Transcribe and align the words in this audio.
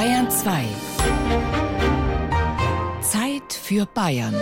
Bayern 0.00 0.30
2. 0.30 0.64
Zeit 3.02 3.52
für 3.52 3.84
Bayern. 3.84 4.34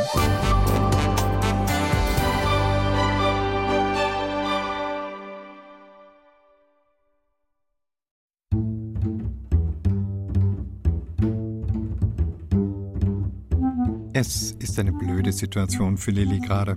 Es 14.12 14.52
ist 14.52 14.78
eine 14.78 14.92
blöde 14.92 15.32
Situation 15.32 15.96
für 15.96 16.12
Lilly 16.12 16.38
gerade. 16.38 16.76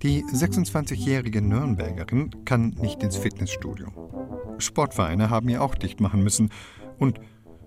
Die 0.00 0.24
26-jährige 0.24 1.42
Nürnbergerin 1.42 2.46
kann 2.46 2.70
nicht 2.80 3.02
ins 3.02 3.18
Fitnessstudio. 3.18 3.88
Sportvereine 4.56 5.28
haben 5.28 5.50
ihr 5.50 5.60
auch 5.60 5.74
dicht 5.74 6.00
machen 6.00 6.22
müssen. 6.22 6.48
Und 6.98 7.20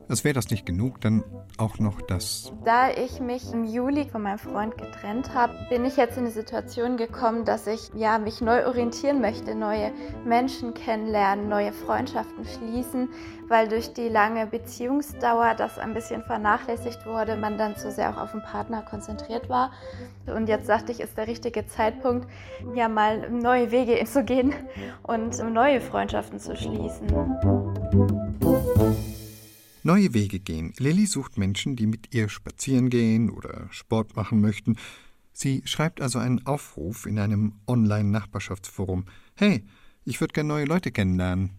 als 0.10 0.24
wäre 0.24 0.34
das 0.34 0.50
nicht 0.50 0.66
genug, 0.66 1.00
dann 1.02 1.24
auch 1.58 1.78
noch 1.78 2.02
das. 2.02 2.52
Da 2.66 2.90
ich 2.90 3.20
mich 3.20 3.54
im 3.54 3.64
Juli 3.64 4.06
von 4.06 4.24
meinem 4.24 4.40
Freund 4.40 4.76
getrennt 4.78 5.34
habe, 5.36 5.54
bin 5.70 5.86
ich 5.86 5.98
jetzt 5.98 6.18
in 6.18 6.26
die 6.26 6.32
Situation 6.32 6.98
gekommen, 6.98 7.46
dass 7.46 7.68
ich 7.68 7.92
ja, 7.94 8.18
mich 8.18 8.42
neu 8.42 8.66
orientieren 8.66 9.22
möchte, 9.22 9.54
neue 9.54 9.92
Menschen 10.26 10.74
kennenlernen, 10.74 11.48
neue 11.48 11.72
Freundschaften 11.74 12.44
schließen, 12.44 13.10
weil 13.48 13.68
durch 13.68 13.94
die 13.94 14.10
lange 14.10 14.48
Beziehungsdauer 14.48 15.54
das 15.56 15.78
ein 15.78 15.94
bisschen 15.94 16.24
vernachlässigt 16.24 17.06
wurde, 17.06 17.36
man 17.36 17.60
dann 17.60 17.76
zu 17.76 17.92
sehr 17.92 18.10
auch 18.10 18.18
auf 18.22 18.32
den 18.32 18.42
Partner 18.42 18.82
konzentriert 18.82 19.48
war. 19.48 19.72
Und 20.26 20.50
jetzt 20.50 20.68
dachte 20.70 20.92
ich, 20.92 21.02
ist 21.02 21.18
der 21.18 21.28
richtige 21.28 21.68
Zeitpunkt, 21.68 22.28
ja 22.74 22.90
mal 22.90 23.30
neue 23.30 23.72
Wege 23.72 24.04
zu 24.06 24.24
gehen 24.24 24.54
und 25.04 25.38
neue 25.54 25.82
Freundschaften 25.82 26.40
zu 26.40 26.56
schließen. 26.56 27.08
Neue 29.84 30.14
Wege 30.14 30.40
gehen. 30.40 30.74
Lilly 30.78 31.06
sucht 31.06 31.38
Menschen, 31.38 31.78
die 31.78 31.88
mit 31.88 32.14
ihr 32.14 32.28
spazieren 32.28 32.90
gehen 32.90 33.30
oder 33.30 33.68
Sport 33.72 34.16
machen 34.18 34.42
möchten. 34.42 34.76
Sie 35.32 35.62
schreibt 35.66 36.02
also 36.02 36.20
einen 36.20 36.46
Aufruf 36.46 37.06
in 37.06 37.18
einem 37.18 37.54
Online-Nachbarschaftsforum. 37.66 39.06
Hey, 39.36 39.66
ich 40.04 40.20
würde 40.20 40.34
gerne 40.34 40.50
neue 40.50 40.66
Leute 40.66 40.92
kennenlernen. 40.92 41.52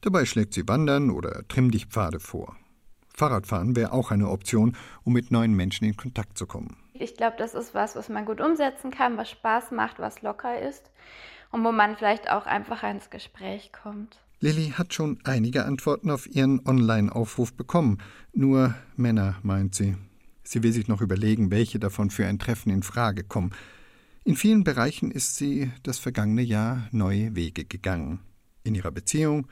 Dabei 0.00 0.24
schlägt 0.24 0.54
sie 0.54 0.66
Wandern 0.66 1.10
oder 1.10 1.46
Trimm-dich-Pfade 1.46 2.18
vor. 2.18 2.56
Fahrradfahren 3.14 3.76
wäre 3.76 3.92
auch 3.92 4.10
eine 4.10 4.28
Option, 4.28 4.76
um 5.04 5.12
mit 5.12 5.30
neuen 5.30 5.54
Menschen 5.54 5.84
in 5.84 5.96
Kontakt 5.96 6.36
zu 6.36 6.46
kommen. 6.46 6.76
Ich 6.94 7.14
glaube, 7.14 7.36
das 7.38 7.54
ist 7.54 7.74
was, 7.74 7.94
was 7.94 8.08
man 8.08 8.24
gut 8.24 8.40
umsetzen 8.40 8.90
kann, 8.90 9.16
was 9.16 9.30
Spaß 9.30 9.70
macht, 9.70 10.00
was 10.00 10.22
locker 10.22 10.60
ist 10.60 10.90
und 11.52 11.64
wo 11.64 11.70
man 11.70 11.96
vielleicht 11.96 12.28
auch 12.28 12.46
einfacher 12.46 12.90
ins 12.90 13.10
Gespräch 13.10 13.70
kommt. 13.72 14.18
Lilly 14.40 14.70
hat 14.70 14.94
schon 14.94 15.18
einige 15.24 15.64
Antworten 15.64 16.10
auf 16.10 16.28
ihren 16.28 16.64
Online-Aufruf 16.64 17.52
bekommen. 17.52 17.98
Nur 18.32 18.74
Männer, 18.96 19.36
meint 19.42 19.74
sie. 19.74 19.96
Sie 20.44 20.62
will 20.62 20.72
sich 20.72 20.86
noch 20.86 21.00
überlegen, 21.00 21.50
welche 21.50 21.80
davon 21.80 22.10
für 22.10 22.26
ein 22.26 22.38
Treffen 22.38 22.70
in 22.70 22.84
Frage 22.84 23.24
kommen. 23.24 23.52
In 24.24 24.36
vielen 24.36 24.62
Bereichen 24.62 25.10
ist 25.10 25.36
sie 25.36 25.72
das 25.82 25.98
vergangene 25.98 26.42
Jahr 26.42 26.88
neue 26.92 27.34
Wege 27.34 27.64
gegangen. 27.64 28.20
In 28.62 28.76
ihrer 28.76 28.92
Beziehung, 28.92 29.48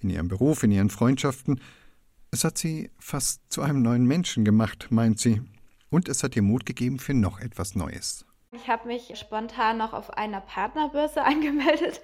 in 0.00 0.10
ihrem 0.10 0.28
Beruf, 0.28 0.62
in 0.62 0.70
ihren 0.70 0.90
Freundschaften. 0.90 1.60
Es 2.30 2.44
hat 2.44 2.58
sie 2.58 2.90
fast 2.98 3.40
zu 3.48 3.62
einem 3.62 3.80
neuen 3.80 4.04
Menschen 4.04 4.44
gemacht, 4.44 4.88
meint 4.90 5.18
sie. 5.18 5.40
Und 5.88 6.08
es 6.08 6.22
hat 6.22 6.36
ihr 6.36 6.42
Mut 6.42 6.66
gegeben 6.66 6.98
für 6.98 7.14
noch 7.14 7.40
etwas 7.40 7.74
Neues. 7.74 8.26
Ich 8.66 8.72
habe 8.72 8.88
mich 8.88 9.16
spontan 9.16 9.78
noch 9.78 9.92
auf 9.92 10.10
einer 10.18 10.40
Partnerbörse 10.40 11.22
angemeldet 11.24 12.00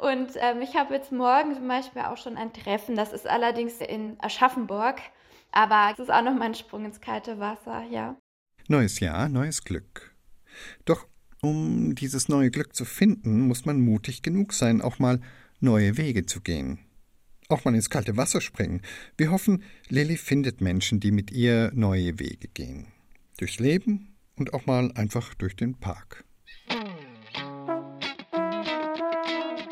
und 0.00 0.30
ähm, 0.36 0.62
ich 0.62 0.74
habe 0.74 0.94
jetzt 0.94 1.12
morgen 1.12 1.54
zum 1.54 1.68
Beispiel 1.68 2.00
auch 2.00 2.16
schon 2.16 2.38
ein 2.38 2.54
Treffen. 2.54 2.96
Das 2.96 3.12
ist 3.12 3.26
allerdings 3.26 3.82
in 3.82 4.16
Aschaffenburg, 4.20 4.96
aber 5.52 5.92
es 5.92 5.98
ist 5.98 6.10
auch 6.10 6.22
noch 6.22 6.34
mein 6.34 6.54
Sprung 6.54 6.86
ins 6.86 7.02
kalte 7.02 7.38
Wasser, 7.38 7.84
ja. 7.90 8.16
Neues 8.66 8.98
Jahr, 8.98 9.28
neues 9.28 9.62
Glück. 9.62 10.16
Doch 10.86 11.06
um 11.42 11.94
dieses 11.94 12.30
neue 12.30 12.50
Glück 12.50 12.74
zu 12.74 12.86
finden, 12.86 13.46
muss 13.46 13.66
man 13.66 13.82
mutig 13.82 14.22
genug 14.22 14.54
sein, 14.54 14.80
auch 14.80 14.98
mal 14.98 15.20
neue 15.60 15.98
Wege 15.98 16.24
zu 16.24 16.40
gehen. 16.40 16.78
Auch 17.50 17.66
mal 17.66 17.74
ins 17.74 17.90
kalte 17.90 18.16
Wasser 18.16 18.40
springen. 18.40 18.80
Wir 19.18 19.30
hoffen, 19.30 19.64
Lilly 19.90 20.16
findet 20.16 20.62
Menschen, 20.62 20.98
die 20.98 21.10
mit 21.10 21.30
ihr 21.30 21.72
neue 21.74 22.18
Wege 22.18 22.48
gehen. 22.48 22.86
Durchs 23.36 23.58
Leben 23.58 24.15
und 24.36 24.54
auch 24.54 24.66
mal 24.66 24.92
einfach 24.94 25.34
durch 25.34 25.56
den 25.56 25.74
Park. 25.74 26.24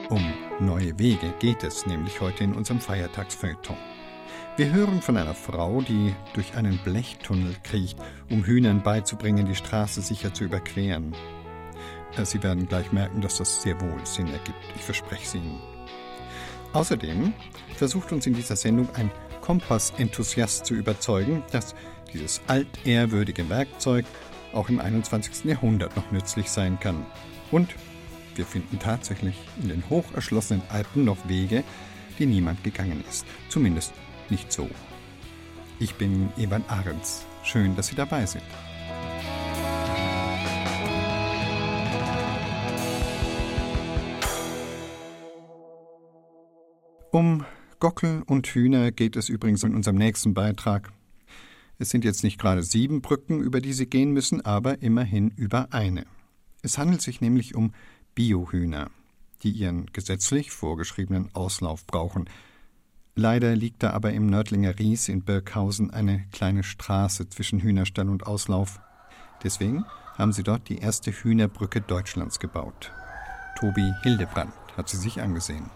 Um 0.09 0.33
neue 0.61 0.99
Wege 0.99 1.35
geht 1.39 1.63
es 1.65 1.87
nämlich 1.87 2.21
heute 2.21 2.45
in 2.45 2.55
unserem 2.55 2.81
Feiertagsfeuilleton. 2.81 3.77
Wir 4.57 4.73
hören 4.73 5.03
von 5.03 5.17
einer 5.17 5.35
Frau, 5.35 5.81
die 5.81 6.15
durch 6.35 6.55
einen 6.55 6.79
Blechtunnel 6.79 7.57
kriecht, 7.65 7.99
um 8.31 8.45
Hühnern 8.45 8.83
beizubringen, 8.83 9.47
die 9.47 9.57
Straße 9.57 10.01
sicher 10.01 10.33
zu 10.33 10.45
überqueren. 10.45 11.13
Äh, 12.17 12.25
Sie 12.25 12.43
werden 12.43 12.69
gleich 12.69 12.93
merken, 12.93 13.21
dass 13.21 13.39
das 13.39 13.63
sehr 13.63 13.81
wohl 13.81 14.07
Sinn 14.07 14.29
ergibt. 14.29 14.57
Ich 14.77 14.83
verspreche 14.83 15.25
es 15.25 15.35
Ihnen. 15.35 15.61
Außerdem 16.73 17.33
versucht 17.77 18.13
uns 18.13 18.27
in 18.27 18.35
dieser 18.35 18.55
Sendung 18.57 18.89
ein 18.95 19.11
Kompass-Enthusiast 19.41 20.67
zu 20.67 20.75
überzeugen, 20.75 21.43
dass 21.51 21.75
dieses 22.13 22.41
altehrwürdige 22.47 23.49
Werkzeug 23.49 24.07
auch 24.55 24.69
im 24.69 24.81
21. 24.81 25.45
Jahrhundert 25.45 25.97
noch 25.97 26.11
nützlich 26.11 26.51
sein 26.51 26.79
kann. 26.81 27.05
Und 27.51 27.75
wir 28.35 28.47
finden 28.47 28.79
tatsächlich 28.79 29.37
in 29.63 29.69
den 29.69 29.89
hoch 29.91 30.05
erschlossenen 30.15 30.63
Alpen 30.69 31.05
noch 31.05 31.29
Wege, 31.29 31.65
die 32.19 32.27
niemand 32.27 32.65
gegangen 32.65 33.05
ist. 33.09 33.27
Zumindest 33.49 33.93
nicht 34.31 34.53
so. 34.53 34.69
Ich 35.79 35.95
bin 35.95 36.31
Evan 36.37 36.65
Ahrens. 36.69 37.27
Schön, 37.43 37.77
dass 37.77 37.89
Sie 37.89 37.97
dabei 37.97 38.27
sind. 38.27 38.45
Um 47.11 47.45
Gockel 47.79 48.23
und 48.27 48.47
Hühner 48.49 48.91
geht 48.91 49.15
es 49.15 49.29
übrigens 49.29 49.63
in 49.63 49.75
unserem 49.75 49.97
nächsten 49.97 50.35
Beitrag. 50.35 50.93
Es 51.79 51.91
sind 51.91 52.05
jetzt 52.05 52.23
nicht 52.23 52.39
gerade 52.39 52.63
sieben 52.63 53.03
Brücken, 53.03 53.41
über 53.41 53.61
die 53.61 53.73
sie 53.73 53.87
gehen 53.87 54.13
müssen, 54.13 54.45
aber 54.45 54.83
immerhin 54.83 55.31
über 55.31 55.73
eine. 55.73 56.07
Es 56.63 56.79
handelt 56.79 57.03
sich 57.03 57.21
nämlich 57.21 57.55
um 57.55 57.73
Biohühner, 58.15 58.91
die 59.43 59.51
ihren 59.51 59.87
gesetzlich 59.93 60.51
vorgeschriebenen 60.51 61.31
Auslauf 61.35 61.87
brauchen. 61.87 62.29
Leider 63.17 63.55
liegt 63.55 63.83
da 63.83 63.91
aber 63.91 64.13
im 64.13 64.27
Nördlinger 64.27 64.79
Ries 64.79 65.09
in 65.09 65.23
Birkhausen 65.23 65.91
eine 65.91 66.25
kleine 66.33 66.63
Straße 66.63 67.29
zwischen 67.29 67.61
Hühnerstall 67.61 68.09
und 68.09 68.27
Auslauf. 68.27 68.81
Deswegen 69.43 69.85
haben 70.17 70.33
sie 70.33 70.43
dort 70.43 70.69
die 70.69 70.79
erste 70.79 71.11
Hühnerbrücke 71.11 71.81
Deutschlands 71.81 72.39
gebaut. 72.39 72.93
Tobi 73.59 73.93
Hildebrand 74.03 74.53
hat 74.77 74.89
sie 74.89 74.97
sich 74.97 75.21
angesehen. 75.21 75.71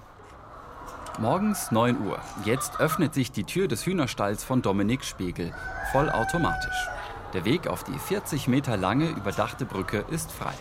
Morgens 1.21 1.73
9 1.73 2.07
Uhr. 2.07 2.21
Jetzt 2.45 2.79
öffnet 2.79 3.13
sich 3.13 3.33
die 3.33 3.43
Tür 3.43 3.67
des 3.67 3.85
Hühnerstalls 3.85 4.45
von 4.45 4.63
Dominik 4.63 5.05
Spiegel, 5.05 5.53
vollautomatisch. 5.91 6.89
Der 7.35 7.45
Weg 7.45 7.67
auf 7.67 7.83
die 7.83 7.99
40 7.99 8.47
Meter 8.47 8.77
lange 8.77 9.09
überdachte 9.09 9.65
Brücke 9.65 10.05
ist 10.13 10.31
frei. 10.31 10.53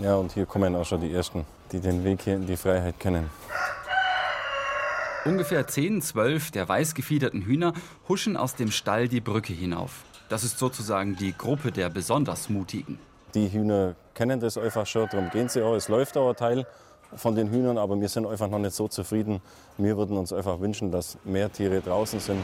Ja, 0.00 0.14
und 0.14 0.30
hier 0.30 0.46
kommen 0.46 0.76
auch 0.76 0.86
schon 0.86 1.00
die 1.00 1.12
Ersten, 1.12 1.44
die 1.72 1.80
den 1.80 2.04
Weg 2.04 2.22
hier 2.22 2.36
in 2.36 2.46
die 2.46 2.56
Freiheit 2.56 3.00
kennen. 3.00 3.28
Ungefähr 5.24 5.66
10, 5.66 6.00
12 6.00 6.52
der 6.52 6.68
weißgefiederten 6.68 7.42
Hühner 7.42 7.72
huschen 8.08 8.36
aus 8.36 8.54
dem 8.54 8.70
Stall 8.70 9.08
die 9.08 9.20
Brücke 9.20 9.54
hinauf. 9.54 10.04
Das 10.28 10.44
ist 10.44 10.60
sozusagen 10.60 11.16
die 11.16 11.36
Gruppe 11.36 11.72
der 11.72 11.88
besonders 11.88 12.48
Mutigen. 12.48 13.00
Die 13.34 13.50
Hühner 13.50 13.96
kennen 14.14 14.38
das 14.38 14.56
einfach 14.56 14.86
schon, 14.86 15.08
darum 15.10 15.30
gehen 15.30 15.48
sie 15.48 15.62
auch. 15.62 15.74
Es 15.74 15.88
läuft 15.88 16.16
auch 16.16 16.28
ein 16.28 16.36
Teil 16.36 16.66
von 17.14 17.34
den 17.34 17.50
Hühnern, 17.50 17.78
aber 17.78 18.00
wir 18.00 18.08
sind 18.08 18.26
einfach 18.26 18.48
noch 18.48 18.58
nicht 18.58 18.74
so 18.74 18.88
zufrieden. 18.88 19.40
Wir 19.78 19.96
würden 19.96 20.16
uns 20.16 20.32
einfach 20.32 20.60
wünschen, 20.60 20.90
dass 20.90 21.18
mehr 21.24 21.52
Tiere 21.52 21.80
draußen 21.80 22.20
sind. 22.20 22.40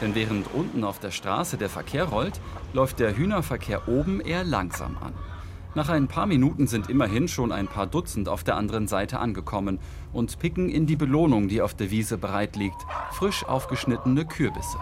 Denn 0.00 0.14
während 0.14 0.52
unten 0.52 0.84
auf 0.84 0.98
der 0.98 1.10
Straße 1.10 1.56
der 1.56 1.68
Verkehr 1.68 2.04
rollt, 2.04 2.40
läuft 2.72 2.98
der 2.98 3.16
Hühnerverkehr 3.16 3.88
oben 3.88 4.20
eher 4.20 4.44
langsam 4.44 4.96
an. 5.00 5.14
Nach 5.76 5.88
ein 5.88 6.06
paar 6.06 6.26
Minuten 6.26 6.68
sind 6.68 6.88
immerhin 6.88 7.26
schon 7.26 7.50
ein 7.50 7.66
paar 7.66 7.86
Dutzend 7.88 8.28
auf 8.28 8.44
der 8.44 8.56
anderen 8.56 8.86
Seite 8.86 9.18
angekommen 9.18 9.80
und 10.12 10.38
picken 10.38 10.68
in 10.68 10.86
die 10.86 10.94
Belohnung, 10.94 11.48
die 11.48 11.62
auf 11.62 11.74
der 11.74 11.90
Wiese 11.90 12.16
bereit 12.16 12.54
liegt, 12.54 12.80
frisch 13.10 13.44
aufgeschnittene 13.44 14.24
Kürbisse. 14.24 14.78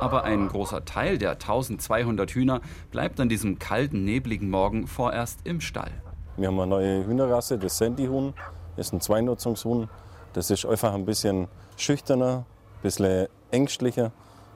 Aber 0.00 0.24
ein 0.24 0.48
großer 0.48 0.84
Teil 0.84 1.18
der 1.18 1.32
1200 1.32 2.30
Hühner 2.30 2.60
bleibt 2.90 3.20
an 3.20 3.28
diesem 3.28 3.58
kalten, 3.58 4.04
nebligen 4.04 4.50
Morgen 4.50 4.86
vorerst 4.88 5.40
im 5.44 5.60
Stall. 5.60 5.92
Wir 6.38 6.46
haben 6.46 6.60
eine 6.60 6.70
neue 6.70 7.04
Hühnerrasse, 7.04 7.58
das 7.58 7.78
Sandy-Huhn. 7.78 8.32
Das 8.76 8.86
ist 8.86 8.92
ein 8.92 9.00
Zweinutzungshuhn. 9.00 9.88
Das 10.34 10.50
ist 10.52 10.64
einfach 10.64 10.94
ein 10.94 11.04
bisschen 11.04 11.48
schüchterner, 11.76 12.44
ein 12.76 12.82
bisschen 12.82 13.26
ängstlicher. 13.50 14.12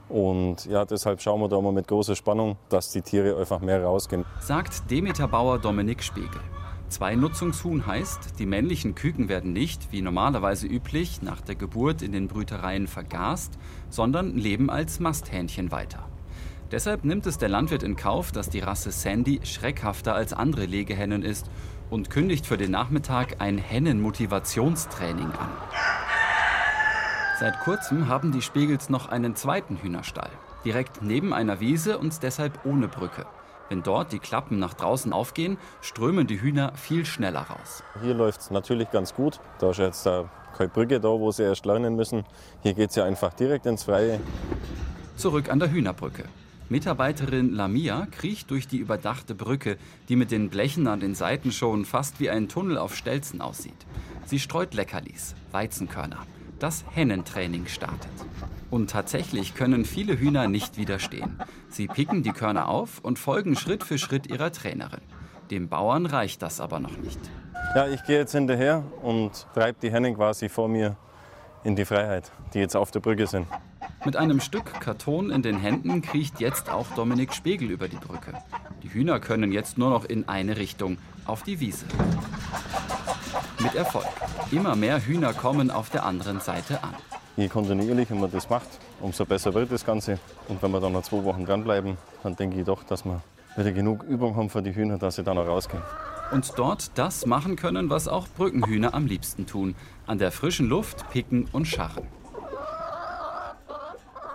Und 0.08 0.64
ja, 0.66 0.84
deshalb 0.84 1.20
schauen 1.20 1.40
wir 1.40 1.48
da 1.48 1.60
mal 1.60 1.72
mit 1.72 1.88
großer 1.88 2.14
Spannung, 2.14 2.56
dass 2.68 2.92
die 2.92 3.02
Tiere 3.02 3.36
einfach 3.36 3.60
mehr 3.60 3.82
rausgehen. 3.82 4.24
Sagt 4.38 4.88
Demeter-Bauer 4.92 5.58
Dominik 5.58 6.04
Spiegel. 6.04 6.40
Zwei-Nutzungshuhn 6.88 7.84
heißt, 7.84 8.38
die 8.38 8.46
männlichen 8.46 8.94
Küken 8.94 9.28
werden 9.28 9.52
nicht, 9.52 9.90
wie 9.90 10.02
normalerweise 10.02 10.68
üblich, 10.68 11.20
nach 11.20 11.40
der 11.40 11.56
Geburt 11.56 12.02
in 12.02 12.12
den 12.12 12.28
Brütereien 12.28 12.86
vergast, 12.86 13.58
sondern 13.90 14.36
leben 14.36 14.70
als 14.70 15.00
Masthähnchen 15.00 15.72
weiter. 15.72 16.11
Deshalb 16.72 17.04
nimmt 17.04 17.26
es 17.26 17.36
der 17.36 17.50
Landwirt 17.50 17.82
in 17.82 17.96
Kauf, 17.96 18.32
dass 18.32 18.48
die 18.48 18.60
Rasse 18.60 18.92
Sandy 18.92 19.40
schreckhafter 19.44 20.14
als 20.14 20.32
andere 20.32 20.64
Legehennen 20.64 21.22
ist 21.22 21.50
und 21.90 22.08
kündigt 22.08 22.46
für 22.46 22.56
den 22.56 22.70
Nachmittag 22.70 23.42
ein 23.42 23.58
Hennen-Motivationstraining 23.58 25.26
an. 25.26 25.50
Seit 27.38 27.60
kurzem 27.60 28.08
haben 28.08 28.32
die 28.32 28.40
Spiegels 28.40 28.88
noch 28.88 29.10
einen 29.10 29.36
zweiten 29.36 29.82
Hühnerstall, 29.82 30.30
direkt 30.64 31.02
neben 31.02 31.34
einer 31.34 31.60
Wiese 31.60 31.98
und 31.98 32.22
deshalb 32.22 32.64
ohne 32.64 32.88
Brücke. 32.88 33.26
Wenn 33.68 33.82
dort 33.82 34.10
die 34.12 34.18
Klappen 34.18 34.58
nach 34.58 34.72
draußen 34.72 35.12
aufgehen, 35.12 35.58
strömen 35.82 36.26
die 36.26 36.40
Hühner 36.40 36.72
viel 36.74 37.04
schneller 37.04 37.40
raus. 37.40 37.82
Hier 38.02 38.14
läuft 38.14 38.40
es 38.40 38.50
natürlich 38.50 38.90
ganz 38.90 39.14
gut. 39.14 39.40
Da 39.58 39.70
ist 39.70 39.78
jetzt 39.78 40.06
äh, 40.06 40.24
keine 40.56 40.70
Brücke 40.70 41.00
da, 41.00 41.08
wo 41.08 41.30
sie 41.32 41.42
erst 41.42 41.66
lernen 41.66 41.96
müssen. 41.96 42.24
Hier 42.62 42.72
geht 42.72 42.90
es 42.90 42.96
ja 42.96 43.04
einfach 43.04 43.34
direkt 43.34 43.66
ins 43.66 43.82
Freie. 43.82 44.20
Zurück 45.16 45.50
an 45.50 45.58
der 45.58 45.70
Hühnerbrücke. 45.70 46.24
Mitarbeiterin 46.72 47.52
Lamia 47.52 48.06
kriecht 48.10 48.50
durch 48.50 48.66
die 48.66 48.78
überdachte 48.78 49.34
Brücke, 49.34 49.76
die 50.08 50.16
mit 50.16 50.30
den 50.30 50.48
Blechen 50.48 50.86
an 50.86 51.00
den 51.00 51.14
Seiten 51.14 51.52
schon 51.52 51.84
fast 51.84 52.18
wie 52.18 52.30
ein 52.30 52.48
Tunnel 52.48 52.78
auf 52.78 52.96
Stelzen 52.96 53.42
aussieht. 53.42 53.86
Sie 54.24 54.38
streut 54.38 54.72
Leckerlis, 54.72 55.34
Weizenkörner. 55.50 56.16
Das 56.58 56.82
Hennentraining 56.94 57.66
startet. 57.66 58.10
Und 58.70 58.88
tatsächlich 58.88 59.54
können 59.54 59.84
viele 59.84 60.18
Hühner 60.18 60.48
nicht 60.48 60.78
widerstehen. 60.78 61.38
Sie 61.68 61.88
picken 61.88 62.22
die 62.22 62.32
Körner 62.32 62.68
auf 62.68 63.00
und 63.00 63.18
folgen 63.18 63.54
Schritt 63.54 63.84
für 63.84 63.98
Schritt 63.98 64.26
ihrer 64.28 64.50
Trainerin. 64.50 65.02
Dem 65.50 65.68
Bauern 65.68 66.06
reicht 66.06 66.40
das 66.40 66.58
aber 66.58 66.80
noch 66.80 66.96
nicht. 66.96 67.20
Ja, 67.74 67.86
ich 67.86 68.02
gehe 68.04 68.16
jetzt 68.16 68.32
hinterher 68.32 68.82
und 69.02 69.46
treibe 69.52 69.76
die 69.82 69.92
Hennen 69.92 70.14
quasi 70.14 70.48
vor 70.48 70.68
mir 70.68 70.96
in 71.64 71.76
die 71.76 71.84
Freiheit, 71.84 72.32
die 72.54 72.60
jetzt 72.60 72.76
auf 72.76 72.90
der 72.90 73.00
Brücke 73.00 73.26
sind. 73.26 73.46
Mit 74.04 74.16
einem 74.16 74.40
Stück 74.40 74.80
Karton 74.80 75.30
in 75.30 75.42
den 75.42 75.58
Händen 75.58 76.02
kriecht 76.02 76.40
jetzt 76.40 76.68
auch 76.68 76.88
Dominik 76.96 77.32
Spiegel 77.32 77.70
über 77.70 77.86
die 77.86 77.96
Brücke. 77.96 78.32
Die 78.82 78.92
Hühner 78.92 79.20
können 79.20 79.52
jetzt 79.52 79.78
nur 79.78 79.90
noch 79.90 80.04
in 80.04 80.28
eine 80.28 80.56
Richtung, 80.56 80.98
auf 81.24 81.44
die 81.44 81.60
Wiese. 81.60 81.86
Mit 83.60 83.76
Erfolg. 83.76 84.06
Immer 84.50 84.74
mehr 84.74 85.00
Hühner 85.06 85.32
kommen 85.32 85.70
auf 85.70 85.88
der 85.88 86.04
anderen 86.04 86.40
Seite 86.40 86.82
an. 86.82 86.94
Je 87.36 87.48
kontinuierlicher 87.48 88.16
man 88.16 88.30
das 88.30 88.50
macht, 88.50 88.68
umso 89.00 89.24
besser 89.24 89.54
wird 89.54 89.70
das 89.70 89.86
Ganze. 89.86 90.18
Und 90.48 90.60
wenn 90.62 90.72
wir 90.72 90.80
dann 90.80 90.92
noch 90.92 91.02
zwei 91.02 91.22
Wochen 91.22 91.46
dranbleiben, 91.46 91.96
dann 92.24 92.34
denke 92.34 92.58
ich 92.58 92.66
doch, 92.66 92.82
dass 92.82 93.04
wir 93.04 93.22
wieder 93.56 93.70
genug 93.70 94.02
Übung 94.02 94.34
haben 94.34 94.50
für 94.50 94.62
die 94.62 94.74
Hühner, 94.74 94.98
dass 94.98 95.14
sie 95.14 95.22
dann 95.22 95.38
auch 95.38 95.46
rausgehen. 95.46 95.82
Und 96.32 96.52
dort 96.56 96.90
das 96.98 97.24
machen 97.24 97.54
können, 97.54 97.88
was 97.88 98.08
auch 98.08 98.26
Brückenhühner 98.26 98.94
am 98.94 99.06
liebsten 99.06 99.46
tun. 99.46 99.76
An 100.06 100.18
der 100.18 100.32
frischen 100.32 100.68
Luft 100.68 101.08
picken 101.10 101.46
und 101.52 101.68
scharren. 101.68 102.08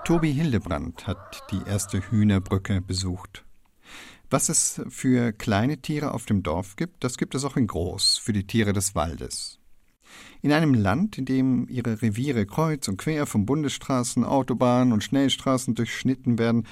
Tobi 0.07 0.31
Hildebrand 0.31 1.05
hat 1.05 1.43
die 1.51 1.69
erste 1.69 1.99
Hühnerbrücke 1.99 2.79
besucht. 2.79 3.43
Was 4.29 4.47
es 4.47 4.81
für 4.87 5.33
kleine 5.33 5.81
Tiere 5.81 6.13
auf 6.13 6.25
dem 6.25 6.43
Dorf 6.43 6.77
gibt, 6.77 7.03
das 7.03 7.17
gibt 7.17 7.35
es 7.35 7.43
auch 7.43 7.57
in 7.57 7.67
groß 7.67 8.17
für 8.17 8.31
die 8.31 8.47
Tiere 8.47 8.71
des 8.71 8.95
Waldes. 8.95 9.59
In 10.41 10.53
einem 10.53 10.73
Land, 10.73 11.17
in 11.17 11.25
dem 11.25 11.67
ihre 11.67 12.01
Reviere 12.01 12.45
kreuz 12.45 12.87
und 12.87 12.95
quer 12.95 13.25
von 13.25 13.45
Bundesstraßen, 13.45 14.23
Autobahnen 14.23 14.93
und 14.93 15.03
Schnellstraßen 15.03 15.75
durchschnitten 15.75 16.39
werden, 16.39 16.65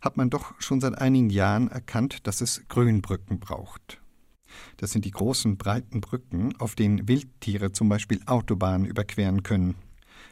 hat 0.00 0.16
man 0.16 0.28
doch 0.28 0.60
schon 0.60 0.80
seit 0.80 0.98
einigen 0.98 1.30
Jahren 1.30 1.68
erkannt, 1.68 2.26
dass 2.26 2.40
es 2.40 2.64
Grünbrücken 2.66 3.38
braucht. 3.38 4.00
Das 4.78 4.90
sind 4.90 5.04
die 5.04 5.12
großen, 5.12 5.56
breiten 5.56 6.00
Brücken, 6.00 6.56
auf 6.56 6.74
denen 6.74 7.06
Wildtiere 7.06 7.70
zum 7.70 7.88
Beispiel 7.88 8.20
Autobahnen 8.26 8.88
überqueren 8.88 9.44
können. 9.44 9.76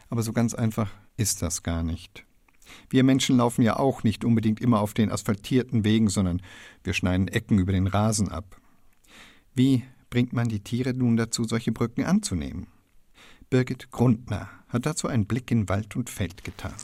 Aber 0.08 0.24
so 0.24 0.32
ganz 0.32 0.52
einfach 0.52 0.90
ist 1.16 1.42
das 1.42 1.62
gar 1.62 1.84
nicht. 1.84 2.26
Wir 2.88 3.04
Menschen 3.04 3.36
laufen 3.36 3.62
ja 3.62 3.78
auch 3.78 4.02
nicht 4.02 4.24
unbedingt 4.24 4.60
immer 4.60 4.80
auf 4.80 4.94
den 4.94 5.10
asphaltierten 5.10 5.84
Wegen, 5.84 6.08
sondern 6.08 6.42
wir 6.84 6.92
schneiden 6.92 7.28
Ecken 7.28 7.58
über 7.58 7.72
den 7.72 7.86
Rasen 7.86 8.28
ab. 8.28 8.60
Wie 9.54 9.82
bringt 10.08 10.32
man 10.32 10.48
die 10.48 10.60
Tiere 10.60 10.94
nun 10.94 11.16
dazu, 11.16 11.44
solche 11.44 11.72
Brücken 11.72 12.04
anzunehmen? 12.04 12.66
Birgit 13.48 13.90
Grundner 13.90 14.48
hat 14.68 14.86
dazu 14.86 15.08
einen 15.08 15.26
Blick 15.26 15.50
in 15.50 15.68
Wald 15.68 15.96
und 15.96 16.08
Feld 16.08 16.44
getan. 16.44 16.74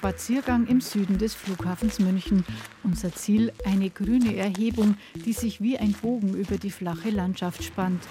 Spaziergang 0.00 0.66
im 0.66 0.80
Süden 0.80 1.18
des 1.18 1.34
Flughafens 1.34 1.98
München. 1.98 2.42
Unser 2.82 3.12
Ziel 3.12 3.52
eine 3.66 3.90
grüne 3.90 4.34
Erhebung, 4.34 4.94
die 5.26 5.34
sich 5.34 5.60
wie 5.60 5.76
ein 5.76 5.92
Bogen 5.92 6.32
über 6.32 6.56
die 6.56 6.70
flache 6.70 7.10
Landschaft 7.10 7.62
spannt. 7.62 8.02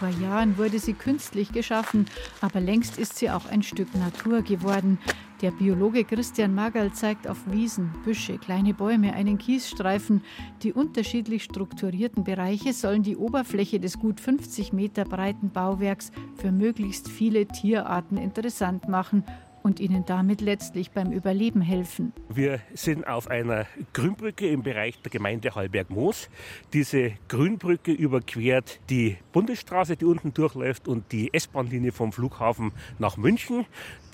Vor 0.00 0.08
Jahren 0.08 0.58
wurde 0.58 0.80
sie 0.80 0.94
künstlich 0.94 1.52
geschaffen, 1.52 2.06
aber 2.40 2.58
längst 2.58 2.98
ist 2.98 3.16
sie 3.16 3.30
auch 3.30 3.46
ein 3.46 3.62
Stück 3.62 3.94
Natur 3.94 4.42
geworden. 4.42 4.98
Der 5.40 5.52
Biologe 5.52 6.04
Christian 6.04 6.52
Magerl 6.52 6.92
zeigt 6.92 7.28
auf 7.28 7.38
Wiesen, 7.46 7.92
Büsche, 8.04 8.38
kleine 8.38 8.74
Bäume, 8.74 9.14
einen 9.14 9.38
Kiesstreifen. 9.38 10.22
Die 10.64 10.72
unterschiedlich 10.72 11.44
strukturierten 11.44 12.24
Bereiche 12.24 12.72
sollen 12.72 13.04
die 13.04 13.16
Oberfläche 13.16 13.78
des 13.78 14.00
gut 14.00 14.18
50 14.18 14.72
Meter 14.72 15.04
breiten 15.04 15.50
Bauwerks 15.50 16.10
für 16.34 16.50
möglichst 16.50 17.08
viele 17.08 17.46
Tierarten 17.46 18.16
interessant 18.16 18.88
machen 18.88 19.22
und 19.66 19.80
ihnen 19.80 20.04
damit 20.06 20.40
letztlich 20.40 20.92
beim 20.92 21.10
Überleben 21.10 21.60
helfen. 21.60 22.12
Wir 22.28 22.60
sind 22.72 23.04
auf 23.04 23.26
einer 23.26 23.66
Grünbrücke 23.94 24.46
im 24.48 24.62
Bereich 24.62 25.02
der 25.02 25.10
Gemeinde 25.10 25.56
Hallberg-Moos. 25.56 26.30
Diese 26.72 27.14
Grünbrücke 27.26 27.90
überquert 27.90 28.78
die 28.90 29.16
Bundesstraße, 29.36 29.98
die 29.98 30.06
unten 30.06 30.32
durchläuft, 30.32 30.88
und 30.88 31.12
die 31.12 31.34
S-Bahn-Linie 31.34 31.92
vom 31.92 32.10
Flughafen 32.10 32.72
nach 32.98 33.18
München 33.18 33.66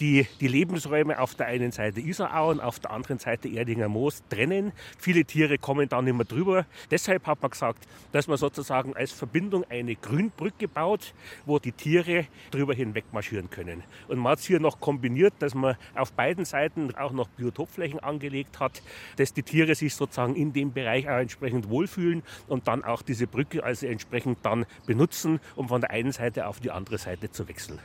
die 0.02 0.26
die 0.40 0.48
Lebensräume 0.48 1.20
auf 1.20 1.36
der 1.36 1.46
einen 1.46 1.70
Seite 1.70 2.00
Isarau 2.00 2.50
und 2.50 2.60
auf 2.60 2.80
der 2.80 2.90
anderen 2.90 3.20
Seite 3.20 3.48
Erdinger 3.48 3.88
Moos 3.88 4.24
trennen. 4.28 4.72
Viele 4.98 5.24
Tiere 5.24 5.58
kommen 5.58 5.88
da 5.88 6.02
nicht 6.02 6.16
mehr 6.16 6.24
drüber. 6.24 6.66
Deshalb 6.90 7.24
hat 7.28 7.40
man 7.40 7.52
gesagt, 7.52 7.86
dass 8.10 8.26
man 8.26 8.36
sozusagen 8.36 8.96
als 8.96 9.12
Verbindung 9.12 9.64
eine 9.70 9.94
Grünbrücke 9.94 10.66
baut, 10.66 11.14
wo 11.46 11.60
die 11.60 11.70
Tiere 11.70 12.26
drüber 12.50 12.74
hinweg 12.74 13.04
marschieren 13.12 13.48
können. 13.48 13.84
Und 14.08 14.18
man 14.18 14.32
hat 14.32 14.40
es 14.40 14.46
hier 14.46 14.58
noch 14.58 14.80
kombiniert, 14.80 15.34
dass 15.38 15.54
man 15.54 15.76
auf 15.94 16.12
beiden 16.12 16.44
Seiten 16.44 16.92
auch 16.96 17.12
noch 17.12 17.28
Biotopflächen 17.28 18.00
angelegt 18.00 18.58
hat, 18.58 18.82
dass 19.16 19.32
die 19.32 19.44
Tiere 19.44 19.76
sich 19.76 19.94
sozusagen 19.94 20.34
in 20.34 20.52
dem 20.52 20.72
Bereich 20.72 21.08
auch 21.08 21.18
entsprechend 21.18 21.68
wohlfühlen 21.68 22.24
und 22.48 22.66
dann 22.66 22.82
auch 22.82 23.02
diese 23.02 23.28
Brücke 23.28 23.62
also 23.62 23.86
entsprechend 23.86 24.38
dann 24.42 24.66
benutzen, 25.12 25.40
um 25.56 25.68
von 25.68 25.80
der 25.80 25.90
einen 25.90 26.12
Seite 26.12 26.46
auf 26.46 26.60
die 26.60 26.70
andere 26.70 26.98
Seite 26.98 27.30
zu 27.30 27.48
wechseln. 27.48 27.78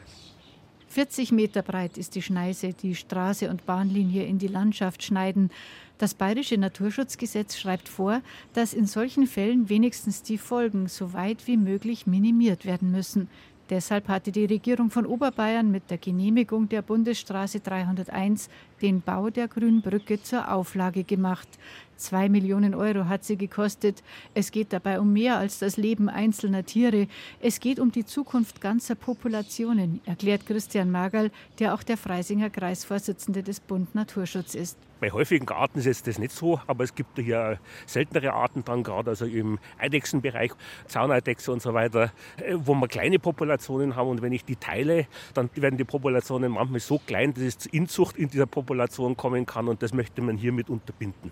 40 0.89 1.31
Meter 1.33 1.61
breit 1.61 1.97
ist 1.97 2.15
die 2.15 2.21
Schneise, 2.21 2.73
die 2.73 2.95
Straße 2.95 3.49
und 3.49 3.65
Bahnlinie 3.65 4.25
in 4.25 4.39
die 4.39 4.47
Landschaft 4.47 5.03
schneiden. 5.03 5.51
Das 5.97 6.13
Bayerische 6.13 6.57
Naturschutzgesetz 6.57 7.57
schreibt 7.57 7.89
vor, 7.89 8.21
dass 8.53 8.73
in 8.73 8.85
solchen 8.85 9.27
Fällen 9.27 9.67
wenigstens 9.69 10.23
die 10.23 10.37
Folgen 10.37 10.87
so 10.87 11.11
weit 11.13 11.45
wie 11.45 11.57
möglich 11.57 12.07
minimiert 12.07 12.65
werden 12.65 12.91
müssen. 12.91 13.27
Deshalb 13.69 14.07
hatte 14.07 14.31
die 14.31 14.45
Regierung 14.45 14.89
von 14.91 15.05
Oberbayern 15.05 15.69
mit 15.69 15.91
der 15.91 15.97
Genehmigung 15.97 16.69
der 16.69 16.81
Bundesstraße 16.81 17.59
301 17.59 18.49
den 18.81 19.01
Bau 19.01 19.29
der 19.29 19.49
Grünbrücke 19.49 20.23
zur 20.23 20.49
Auflage 20.49 21.03
gemacht. 21.03 21.49
Zwei 21.97 22.29
Millionen 22.29 22.75
Euro 22.75 23.05
hat 23.05 23.23
sie 23.23 23.37
gekostet. 23.37 24.03
Es 24.33 24.51
geht 24.51 24.71
dabei 24.71 24.99
um 24.99 25.11
mehr 25.13 25.37
als 25.37 25.57
das 25.59 25.77
Leben 25.77 26.09
einzelner 26.09 26.63
Tiere. 26.63 27.07
Es 27.41 27.59
geht 27.59 27.79
um 27.79 27.91
die 27.91 28.05
Zukunft 28.05 28.61
ganzer 28.61 28.95
Populationen, 28.95 29.99
erklärt 30.05 30.45
Christian 30.45 30.91
Magerl, 30.91 31.31
der 31.59 31.73
auch 31.73 31.81
der 31.81 31.97
Freisinger 31.97 32.51
Kreisvorsitzende 32.51 33.41
des 33.41 33.59
Bund 33.59 33.95
Naturschutz 33.95 34.53
ist. 34.53 34.77
Bei 34.99 35.11
häufigen 35.11 35.47
Arten 35.49 35.79
ist 35.79 36.07
das 36.07 36.17
nicht 36.17 36.31
so, 36.31 36.59
aber 36.65 36.83
es 36.83 36.95
gibt 36.95 37.19
hier 37.19 37.59
seltenere 37.85 38.33
Arten 38.33 38.63
dann 38.63 38.81
gerade, 38.81 39.11
also 39.11 39.25
im 39.25 39.59
Eidechsenbereich, 39.77 40.51
Zauneidechse 40.87 41.51
und 41.51 41.61
so 41.61 41.73
weiter, 41.75 42.11
äh, 42.37 42.55
wo 42.57 42.73
wir 42.73 42.87
kleine 42.87 43.19
Populationen 43.19 43.95
haben 43.95 44.09
und 44.09 44.21
wenn 44.23 44.33
ich 44.33 44.43
die 44.43 44.55
teile, 44.55 45.05
dann 45.35 45.51
werden 45.53 45.77
die 45.77 45.83
Populationen 45.83 46.51
manchmal 46.51 46.79
so 46.79 46.97
klein, 46.97 47.33
dass 47.33 47.43
es 47.43 47.57
zur 47.59 47.73
Inzucht 47.73 48.17
in 48.17 48.29
dieser 48.29 48.47
Population 48.47 49.15
kommen 49.15 49.45
kann 49.45 49.67
und 49.67 49.83
das 49.83 49.93
möchte 49.93 50.21
man 50.21 50.35
hiermit 50.35 50.67
unterbinden. 50.69 51.31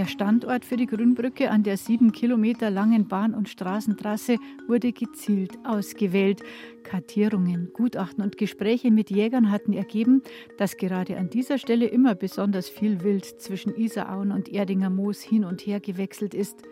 Der 0.00 0.06
Standort 0.06 0.64
für 0.64 0.78
die 0.78 0.86
Grünbrücke 0.86 1.50
an 1.50 1.62
der 1.62 1.76
sieben 1.76 2.10
Kilometer 2.10 2.70
langen 2.70 3.06
Bahn- 3.06 3.34
und 3.34 3.50
Straßentrasse 3.50 4.38
wurde 4.66 4.94
gezielt 4.94 5.58
ausgewählt. 5.62 6.40
Kartierungen, 6.84 7.68
Gutachten 7.74 8.24
und 8.24 8.38
Gespräche 8.38 8.90
mit 8.90 9.10
Jägern 9.10 9.50
hatten 9.50 9.74
ergeben, 9.74 10.22
dass 10.56 10.78
gerade 10.78 11.18
an 11.18 11.28
dieser 11.28 11.58
Stelle 11.58 11.84
immer 11.84 12.14
besonders 12.14 12.70
viel 12.70 13.02
Wild 13.02 13.26
zwischen 13.26 13.76
Isarauen 13.76 14.32
und 14.32 14.48
Erdinger 14.48 14.88
Moos 14.88 15.20
hin 15.20 15.44
und 15.44 15.66
her 15.66 15.80
gewechselt 15.80 16.32
ist. 16.32 16.62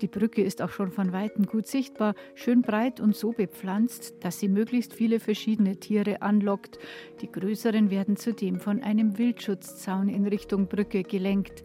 Die 0.00 0.08
Brücke 0.08 0.42
ist 0.42 0.60
auch 0.60 0.70
schon 0.70 0.90
von 0.90 1.12
weitem 1.12 1.46
gut 1.46 1.68
sichtbar, 1.68 2.16
schön 2.34 2.62
breit 2.62 2.98
und 2.98 3.14
so 3.14 3.30
bepflanzt, 3.30 4.16
dass 4.24 4.40
sie 4.40 4.48
möglichst 4.48 4.92
viele 4.92 5.20
verschiedene 5.20 5.76
Tiere 5.76 6.20
anlockt. 6.20 6.80
Die 7.20 7.30
größeren 7.30 7.90
werden 7.90 8.16
zudem 8.16 8.58
von 8.58 8.82
einem 8.82 9.18
Wildschutzzaun 9.18 10.08
in 10.08 10.26
Richtung 10.26 10.66
Brücke 10.66 11.04
gelenkt. 11.04 11.62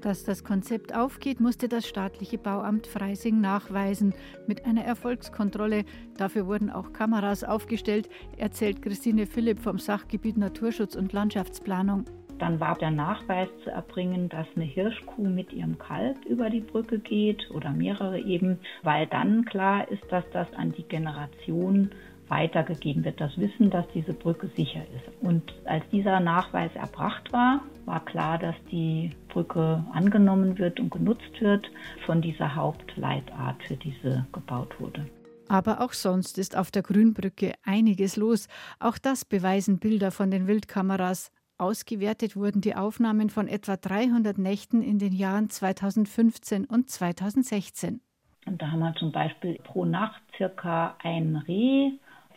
Dass 0.00 0.24
das 0.24 0.44
Konzept 0.44 0.94
aufgeht, 0.94 1.40
musste 1.40 1.68
das 1.68 1.86
staatliche 1.86 2.38
Bauamt 2.38 2.86
Freising 2.86 3.40
nachweisen 3.40 4.14
mit 4.46 4.64
einer 4.64 4.84
Erfolgskontrolle. 4.84 5.84
Dafür 6.16 6.46
wurden 6.46 6.70
auch 6.70 6.92
Kameras 6.92 7.44
aufgestellt, 7.44 8.08
erzählt 8.36 8.82
Christine 8.82 9.26
Philipp 9.26 9.58
vom 9.58 9.78
Sachgebiet 9.78 10.36
Naturschutz 10.36 10.94
und 10.96 11.12
Landschaftsplanung. 11.12 12.04
Dann 12.38 12.60
war 12.60 12.76
der 12.76 12.90
Nachweis 12.90 13.48
zu 13.64 13.70
erbringen, 13.70 14.28
dass 14.28 14.46
eine 14.54 14.66
Hirschkuh 14.66 15.26
mit 15.26 15.52
ihrem 15.54 15.78
Kalb 15.78 16.22
über 16.26 16.50
die 16.50 16.60
Brücke 16.60 16.98
geht 16.98 17.50
oder 17.50 17.70
mehrere 17.70 18.18
eben, 18.18 18.58
weil 18.82 19.06
dann 19.06 19.46
klar 19.46 19.90
ist, 19.90 20.04
dass 20.10 20.24
das 20.32 20.52
an 20.54 20.72
die 20.72 20.82
Generation 20.82 21.90
weitergegeben 22.28 23.04
wird, 23.04 23.20
das 23.20 23.36
Wissen, 23.38 23.70
dass 23.70 23.86
diese 23.94 24.12
Brücke 24.12 24.48
sicher 24.56 24.82
ist. 24.94 25.22
Und 25.22 25.54
als 25.64 25.84
dieser 25.90 26.20
Nachweis 26.20 26.74
erbracht 26.74 27.32
war, 27.32 27.62
war 27.84 28.04
klar, 28.04 28.38
dass 28.38 28.56
die 28.70 29.10
Brücke 29.28 29.84
angenommen 29.92 30.58
wird 30.58 30.80
und 30.80 30.90
genutzt 30.90 31.40
wird 31.40 31.70
von 32.04 32.20
dieser 32.20 32.54
Hauptleitart, 32.54 33.62
für 33.62 33.76
diese 33.76 34.26
gebaut 34.32 34.78
wurde. 34.80 35.06
Aber 35.48 35.80
auch 35.80 35.92
sonst 35.92 36.38
ist 36.38 36.56
auf 36.56 36.70
der 36.70 36.82
Grünbrücke 36.82 37.52
einiges 37.64 38.16
los. 38.16 38.48
Auch 38.80 38.98
das 38.98 39.24
beweisen 39.24 39.78
Bilder 39.78 40.10
von 40.10 40.30
den 40.30 40.48
Wildkameras. 40.48 41.30
Ausgewertet 41.58 42.36
wurden 42.36 42.60
die 42.60 42.74
Aufnahmen 42.74 43.30
von 43.30 43.48
etwa 43.48 43.76
300 43.76 44.36
Nächten 44.36 44.82
in 44.82 44.98
den 44.98 45.12
Jahren 45.12 45.48
2015 45.48 46.66
und 46.66 46.90
2016. 46.90 48.00
Und 48.46 48.62
da 48.62 48.70
haben 48.70 48.80
wir 48.80 48.94
zum 48.94 49.10
Beispiel 49.10 49.58
pro 49.64 49.84
Nacht 49.84 50.22
circa 50.36 50.96
ein 51.02 51.36
Reh, 51.48 51.92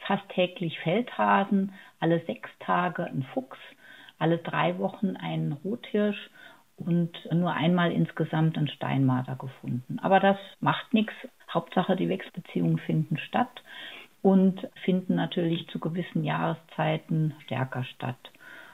fast 0.06 0.28
täglich 0.30 0.80
Feldhasen, 0.80 1.74
alle 2.00 2.24
sechs 2.26 2.50
Tage 2.60 3.06
ein 3.06 3.26
Fuchs, 3.34 3.58
alle 4.18 4.38
drei 4.38 4.78
Wochen 4.80 5.16
ein 5.16 5.58
Rothirsch 5.64 6.30
und 6.78 7.12
nur 7.32 7.52
einmal 7.54 7.92
insgesamt 7.92 8.58
ein 8.58 8.68
Steinmarder 8.68 9.36
gefunden. 9.36 10.00
Aber 10.02 10.20
das 10.20 10.38
macht 10.60 10.94
nichts. 10.94 11.14
Hauptsache, 11.52 11.96
die 11.96 12.10
Wechselbeziehungen 12.10 12.78
finden 12.78 13.18
statt 13.18 13.50
und 14.22 14.68
finden 14.84 15.16
natürlich 15.16 15.68
zu 15.70 15.80
gewissen 15.80 16.24
Jahreszeiten 16.24 17.34
stärker 17.46 17.84
statt, 17.84 18.20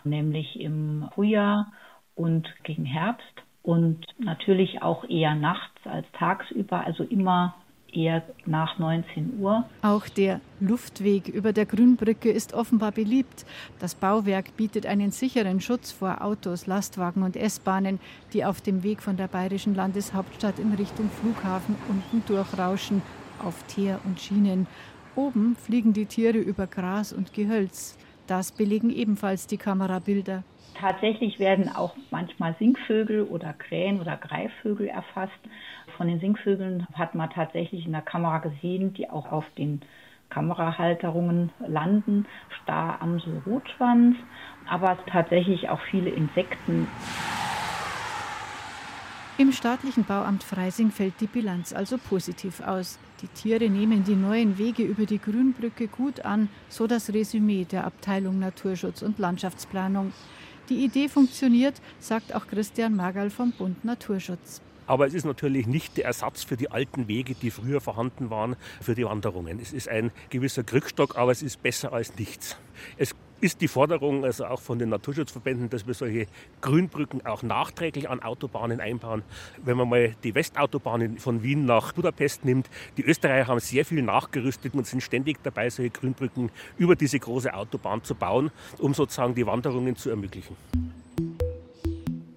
nämlich 0.03 0.60
im 0.60 1.10
Frühjahr 1.13 1.72
und 2.15 2.48
gegen 2.63 2.86
Herbst 2.86 3.44
und 3.63 4.05
natürlich 4.20 4.82
auch 4.82 5.08
eher 5.10 5.36
nachts 5.36 5.79
als 5.86 6.05
tagsüber, 6.13 6.86
also 6.86 7.03
immer 7.03 7.55
eher 7.95 8.23
nach 8.45 8.77
19 8.79 9.39
Uhr. 9.39 9.65
Auch 9.81 10.07
der 10.07 10.41
Luftweg 10.59 11.27
über 11.27 11.53
der 11.53 11.65
Grünbrücke 11.65 12.29
ist 12.29 12.53
offenbar 12.53 12.91
beliebt. 12.91 13.45
Das 13.79 13.95
Bauwerk 13.95 14.55
bietet 14.57 14.85
einen 14.85 15.11
sicheren 15.11 15.61
Schutz 15.61 15.91
vor 15.91 16.21
Autos, 16.21 16.67
Lastwagen 16.67 17.23
und 17.23 17.35
S-Bahnen, 17.35 17.99
die 18.33 18.45
auf 18.45 18.61
dem 18.61 18.83
Weg 18.83 19.01
von 19.01 19.17
der 19.17 19.27
bayerischen 19.27 19.75
Landeshauptstadt 19.75 20.59
in 20.59 20.73
Richtung 20.73 21.09
Flughafen 21.09 21.75
unten 21.89 22.23
durchrauschen, 22.27 23.01
auf 23.43 23.63
Teer 23.63 23.99
und 24.05 24.19
Schienen. 24.19 24.67
Oben 25.15 25.55
fliegen 25.55 25.93
die 25.93 26.05
Tiere 26.05 26.37
über 26.37 26.67
Gras 26.67 27.13
und 27.13 27.33
Gehölz. 27.33 27.97
Das 28.27 28.51
belegen 28.51 28.89
ebenfalls 28.89 29.47
die 29.47 29.57
Kamerabilder. 29.57 30.43
Tatsächlich 30.77 31.39
werden 31.39 31.73
auch 31.73 31.95
manchmal 32.11 32.55
Singvögel 32.59 33.23
oder 33.23 33.53
Krähen 33.53 34.01
oder 34.01 34.17
Greifvögel 34.17 34.87
erfasst. 34.87 35.31
Von 35.97 36.07
den 36.07 36.19
Singvögeln 36.19 36.87
hat 36.93 37.15
man 37.15 37.29
tatsächlich 37.29 37.85
in 37.85 37.93
der 37.93 38.01
Kamera 38.01 38.39
gesehen, 38.39 38.93
die 38.93 39.09
auch 39.09 39.31
auf 39.31 39.45
den 39.57 39.81
Kamerahalterungen 40.29 41.51
landen. 41.65 42.25
Staramsel 42.61 43.41
Rotschwanz, 43.45 44.17
aber 44.67 44.97
tatsächlich 45.07 45.69
auch 45.69 45.79
viele 45.89 46.09
Insekten. 46.09 46.87
Im 49.37 49.51
staatlichen 49.51 50.05
Bauamt 50.05 50.43
Freising 50.43 50.91
fällt 50.91 51.19
die 51.19 51.27
Bilanz 51.27 51.73
also 51.73 51.97
positiv 51.97 52.61
aus. 52.61 52.99
Die 53.21 53.27
Tiere 53.27 53.69
nehmen 53.69 54.03
die 54.03 54.15
neuen 54.15 54.57
Wege 54.57 54.83
über 54.83 55.05
die 55.05 55.19
Grünbrücke 55.19 55.87
gut 55.87 56.21
an, 56.23 56.49
so 56.69 56.87
das 56.87 57.13
Resümee 57.13 57.65
der 57.65 57.85
Abteilung 57.85 58.39
Naturschutz 58.39 59.01
und 59.01 59.19
Landschaftsplanung. 59.19 60.13
Die 60.69 60.83
Idee 60.83 61.09
funktioniert, 61.09 61.81
sagt 61.99 62.33
auch 62.33 62.47
Christian 62.47 62.95
Magal 62.95 63.29
vom 63.29 63.51
Bund 63.51 63.83
Naturschutz. 63.85 64.61
Aber 64.87 65.07
es 65.07 65.13
ist 65.13 65.25
natürlich 65.25 65.67
nicht 65.67 65.97
der 65.97 66.05
Ersatz 66.05 66.43
für 66.43 66.57
die 66.57 66.71
alten 66.71 67.07
Wege, 67.07 67.35
die 67.35 67.51
früher 67.51 67.81
vorhanden 67.81 68.29
waren, 68.29 68.55
für 68.81 68.95
die 68.95 69.05
Wanderungen. 69.05 69.59
Es 69.59 69.73
ist 69.73 69.89
ein 69.89 70.11
gewisser 70.29 70.63
Krückstock, 70.63 71.17
aber 71.17 71.31
es 71.31 71.41
ist 71.41 71.61
besser 71.63 71.93
als 71.93 72.15
nichts. 72.17 72.57
Es 72.97 73.15
ist 73.41 73.61
die 73.61 73.67
Forderung 73.67 74.23
also 74.23 74.45
auch 74.45 74.61
von 74.61 74.79
den 74.79 74.89
Naturschutzverbänden, 74.89 75.69
dass 75.69 75.85
wir 75.85 75.93
solche 75.93 76.27
Grünbrücken 76.61 77.25
auch 77.25 77.43
nachträglich 77.43 78.09
an 78.09 78.21
Autobahnen 78.21 78.79
einbauen. 78.79 79.23
Wenn 79.63 79.77
man 79.77 79.89
mal 79.89 80.15
die 80.23 80.33
Westautobahn 80.33 81.17
von 81.17 81.43
Wien 81.43 81.65
nach 81.65 81.93
Budapest 81.93 82.45
nimmt, 82.45 82.69
die 82.97 83.03
Österreicher 83.03 83.47
haben 83.47 83.59
sehr 83.59 83.85
viel 83.85 84.01
nachgerüstet 84.01 84.73
und 84.73 84.87
sind 84.87 85.01
ständig 85.01 85.37
dabei, 85.43 85.69
solche 85.69 85.91
Grünbrücken 85.91 86.49
über 86.77 86.95
diese 86.95 87.19
große 87.19 87.53
Autobahn 87.53 88.03
zu 88.03 88.15
bauen, 88.15 88.51
um 88.79 88.93
sozusagen 88.93 89.35
die 89.35 89.45
Wanderungen 89.45 89.95
zu 89.95 90.09
ermöglichen. 90.09 90.55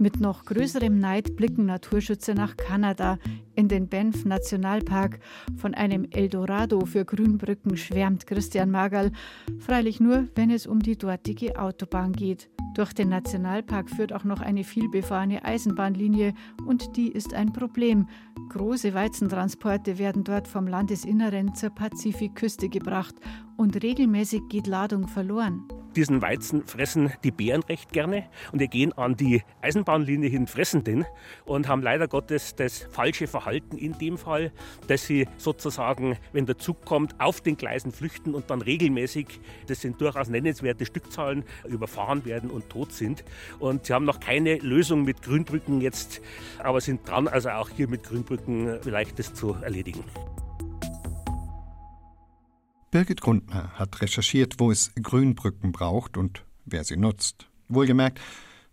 Mit 0.01 0.21
noch 0.21 0.45
größerem 0.45 0.97
Neid 0.97 1.35
blicken 1.35 1.67
Naturschützer 1.67 2.33
nach 2.35 2.57
Kanada, 2.57 3.19
in 3.57 3.67
den 3.67 3.89
Banff 3.89 4.25
Nationalpark. 4.25 5.19
Von 5.57 5.75
einem 5.75 6.07
Eldorado 6.13 6.87
für 6.87 7.05
Grünbrücken 7.05 7.77
schwärmt 7.77 8.25
Christian 8.25 8.71
Magerl, 8.71 9.11
freilich 9.59 9.99
nur, 9.99 10.29
wenn 10.37 10.51
es 10.51 10.69
um 10.69 10.79
die 10.79 10.97
dortige 10.97 11.59
Autobahn 11.59 12.13
geht. 12.13 12.49
Durch 12.75 12.93
den 12.93 13.09
Nationalpark 13.09 13.91
führt 13.91 14.13
auch 14.13 14.23
noch 14.23 14.41
eine 14.41 14.63
vielbefahrene 14.63 15.45
Eisenbahnlinie 15.45 16.33
und 16.65 16.97
die 16.97 17.11
ist 17.11 17.35
ein 17.35 17.53
Problem. 17.53 18.07
Große 18.51 18.95
Weizentransporte 18.95 19.99
werden 19.99 20.23
dort 20.23 20.47
vom 20.47 20.69
Landesinneren 20.69 21.57
zur 21.57 21.71
Pazifikküste 21.71 22.69
gebracht 22.69 23.17
und 23.57 23.83
regelmäßig 23.83 24.43
geht 24.49 24.69
Ladung 24.69 25.09
verloren 25.09 25.65
diesen 25.97 26.23
Weizen 26.23 26.67
fressen 26.67 27.13
die 27.25 27.31
Bären 27.31 27.63
recht 27.63 27.93
gerne 27.93 28.29
und 28.53 28.61
die 28.61 28.69
gehen 28.69 28.93
an 28.93 29.17
die 29.17 29.43
Eisenbahnlinie 29.63 30.29
hin, 30.29 30.47
fressen 30.47 30.85
den 30.85 31.05
und 31.45 31.69
haben 31.69 31.83
leider 31.83 32.09
Gottes 32.09 32.55
das 32.55 32.87
falsche 32.91 33.27
Verhalten 33.27 33.77
in 33.77 33.99
dem 33.99 34.19
Fall, 34.19 34.53
dass 34.87 35.07
sie 35.07 35.27
sozusagen, 35.37 36.17
wenn 36.33 36.47
der 36.47 36.59
Zug 36.59 36.85
kommt, 36.85 37.21
auf 37.21 37.41
den 37.41 37.57
Gleisen 37.57 37.93
flüchten 37.93 38.35
und 38.35 38.51
dann 38.51 38.63
regelmäßig, 38.63 39.41
das 39.67 39.81
sind 39.81 40.01
durchaus 40.01 40.29
nennenswerte 40.29 40.87
Stückzahlen, 40.87 41.45
überfahren 41.67 42.25
werden 42.25 42.51
und 42.51 42.69
tot 42.69 42.93
sind. 42.93 43.25
Und 43.59 43.87
sie 43.87 43.93
haben 43.93 44.05
noch 44.05 44.21
keine 44.21 44.57
Lösung 44.59 45.03
mit 45.03 45.23
Grünbrücken 45.23 45.81
jetzt, 45.81 46.21
aber 46.59 46.81
sind 46.81 47.09
dran, 47.09 47.29
also 47.29 47.51
auch 47.51 47.71
hier 47.71 47.89
mit 47.89 48.05
Grünbrücken 48.05 48.79
vielleicht 48.83 49.19
das 49.19 49.35
zu 49.35 49.55
erledigen. 49.63 50.05
Birgit 52.91 53.21
Grundner 53.21 53.73
hat 53.75 54.01
recherchiert, 54.01 54.55
wo 54.59 54.71
es 54.71 54.93
Grünbrücken 54.95 55.73
braucht 55.73 56.17
und 56.17 56.45
wer 56.65 56.85
sie 56.85 56.97
nutzt. 56.97 57.47
Wohlgemerkt, 57.69 58.19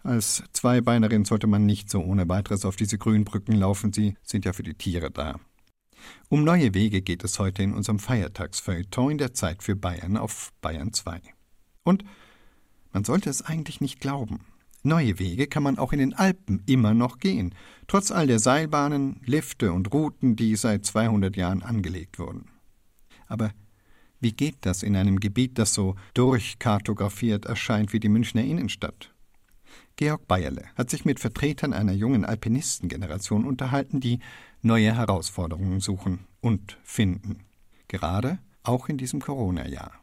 als 0.03 0.43
Zweibeinerin 0.53 1.25
sollte 1.25 1.47
man 1.47 1.65
nicht 1.65 1.89
so 1.89 2.01
ohne 2.01 2.29
weiteres 2.29 2.63
auf 2.63 2.77
diese 2.77 2.97
Grünbrücken 2.97 3.55
laufen, 3.55 3.91
sie 3.91 4.15
sind 4.23 4.45
ja 4.45 4.53
für 4.53 4.63
die 4.63 4.75
Tiere 4.75 5.11
da. 5.11 5.39
Um 6.29 6.45
neue 6.45 6.73
Wege 6.73 7.01
geht 7.01 7.25
es 7.25 7.39
heute 7.39 7.63
in 7.63 7.73
unserem 7.73 7.99
Feiertagsfeuilleton 7.99 9.11
in 9.11 9.17
der 9.17 9.33
Zeit 9.33 9.63
für 9.63 9.75
Bayern 9.75 10.15
auf 10.15 10.53
Bayern 10.61 10.93
2. 10.93 11.19
Und 11.83 12.05
man 12.93 13.03
sollte 13.03 13.29
es 13.29 13.41
eigentlich 13.41 13.81
nicht 13.81 13.99
glauben. 13.99 14.45
Neue 14.83 15.19
Wege 15.19 15.47
kann 15.47 15.63
man 15.63 15.77
auch 15.77 15.91
in 15.91 15.99
den 15.99 16.13
Alpen 16.13 16.61
immer 16.67 16.93
noch 16.93 17.17
gehen, 17.17 17.53
trotz 17.87 18.11
all 18.11 18.27
der 18.27 18.39
Seilbahnen, 18.39 19.19
Lifte 19.25 19.73
und 19.73 19.91
Routen, 19.91 20.35
die 20.35 20.55
seit 20.55 20.85
200 20.85 21.35
Jahren 21.35 21.63
angelegt 21.63 22.19
wurden. 22.19 22.45
Aber 23.27 23.51
wie 24.19 24.31
geht 24.31 24.57
das 24.61 24.83
in 24.83 24.95
einem 24.95 25.19
Gebiet, 25.19 25.57
das 25.59 25.73
so 25.73 25.95
durchkartografiert 26.13 27.45
erscheint 27.45 27.93
wie 27.93 27.99
die 27.99 28.09
Münchner 28.09 28.43
Innenstadt? 28.43 29.13
Georg 29.97 30.27
Bayerle 30.27 30.65
hat 30.75 30.89
sich 30.89 31.05
mit 31.05 31.19
Vertretern 31.19 31.73
einer 31.73 31.93
jungen 31.93 32.25
Alpinistengeneration 32.25 33.45
unterhalten, 33.45 33.99
die 33.99 34.19
neue 34.61 34.93
Herausforderungen 34.93 35.79
suchen 35.79 36.25
und 36.41 36.77
finden. 36.83 37.45
Gerade 37.87 38.39
auch 38.63 38.89
in 38.89 38.97
diesem 38.97 39.21
Corona-Jahr. 39.21 39.93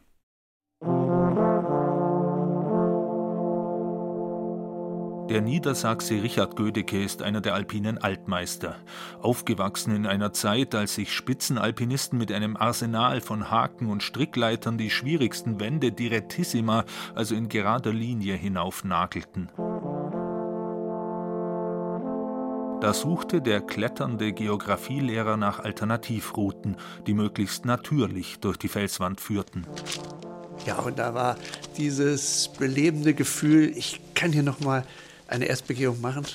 Der 5.33 5.41
Niedersachse 5.41 6.23
Richard 6.23 6.57
Gödecke 6.57 7.03
ist 7.03 7.23
einer 7.23 7.41
der 7.41 7.55
alpinen 7.55 7.97
Altmeister. 7.97 8.77
Aufgewachsen 9.23 9.97
in 9.97 10.05
einer 10.05 10.35
Zeit, 10.35 10.75
als 10.75 10.97
sich 10.97 11.11
Spitzenalpinisten 11.11 12.19
mit 12.19 12.31
einem 12.31 12.55
Arsenal 12.55 13.23
von 13.23 13.51
Haken 13.51 13.89
und 13.89 14.03
Strickleitern 14.03 14.77
die 14.77 14.91
schwierigsten 14.91 15.59
Wände 15.59 15.91
direttissima, 15.91 16.85
also 17.15 17.35
in 17.35 17.49
gerader 17.49 17.95
Linie, 17.95 18.35
hinaufnagelten. 18.35 19.49
Da 22.83 22.93
suchte 22.93 23.41
der 23.41 23.63
kletternde 23.63 24.35
Geographielehrer 24.35 25.39
nach 25.39 25.61
Alternativrouten, 25.61 26.77
die 27.07 27.15
möglichst 27.15 27.65
natürlich 27.65 28.39
durch 28.41 28.59
die 28.59 28.69
Felswand 28.69 29.19
führten. 29.19 29.67
Ja, 30.67 30.81
und 30.81 30.99
da 30.99 31.15
war 31.15 31.37
dieses 31.79 32.51
belebende 32.59 33.15
Gefühl, 33.15 33.73
ich 33.75 33.99
kann 34.15 34.31
hier 34.31 34.43
noch 34.43 34.61
mal 34.61 34.85
eine 35.33 35.47
Erstbegehung 35.47 36.01
machen. 36.01 36.27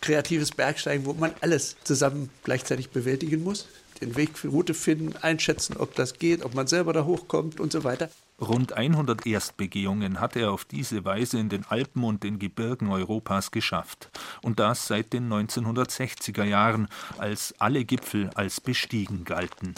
Kreatives 0.00 0.50
Bergsteigen, 0.50 1.06
wo 1.06 1.14
man 1.14 1.32
alles 1.40 1.76
zusammen 1.84 2.30
gleichzeitig 2.44 2.90
bewältigen 2.90 3.42
muss. 3.42 3.66
Den 4.00 4.16
Weg 4.16 4.38
für 4.38 4.48
Route 4.48 4.74
finden, 4.74 5.14
einschätzen, 5.16 5.76
ob 5.76 5.94
das 5.94 6.18
geht, 6.18 6.44
ob 6.44 6.54
man 6.54 6.66
selber 6.66 6.92
da 6.92 7.04
hochkommt 7.04 7.60
und 7.60 7.70
so 7.70 7.84
weiter. 7.84 8.10
Rund 8.40 8.72
100 8.72 9.26
Erstbegehungen 9.26 10.18
hat 10.18 10.34
er 10.34 10.50
auf 10.50 10.64
diese 10.64 11.04
Weise 11.04 11.38
in 11.38 11.50
den 11.50 11.66
Alpen 11.66 12.04
und 12.04 12.22
den 12.24 12.38
Gebirgen 12.38 12.90
Europas 12.90 13.50
geschafft. 13.50 14.08
Und 14.40 14.58
das 14.58 14.86
seit 14.86 15.12
den 15.12 15.30
1960er 15.30 16.44
Jahren, 16.44 16.88
als 17.18 17.54
alle 17.58 17.84
Gipfel 17.84 18.30
als 18.34 18.62
bestiegen 18.62 19.24
galten. 19.24 19.74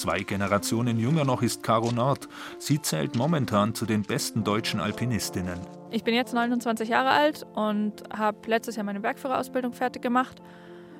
Zwei 0.00 0.20
Generationen 0.20 0.98
jünger 0.98 1.26
noch 1.26 1.42
ist 1.42 1.62
Caro 1.62 1.92
Nord. 1.92 2.26
Sie 2.58 2.80
zählt 2.80 3.16
momentan 3.16 3.74
zu 3.74 3.84
den 3.84 4.00
besten 4.00 4.44
deutschen 4.44 4.80
Alpinistinnen. 4.80 5.60
Ich 5.90 6.04
bin 6.04 6.14
jetzt 6.14 6.32
29 6.32 6.88
Jahre 6.88 7.10
alt 7.10 7.44
und 7.52 8.02
habe 8.10 8.38
letztes 8.46 8.76
Jahr 8.76 8.86
meine 8.86 9.00
Bergführerausbildung 9.00 9.74
fertig 9.74 10.00
gemacht. 10.00 10.40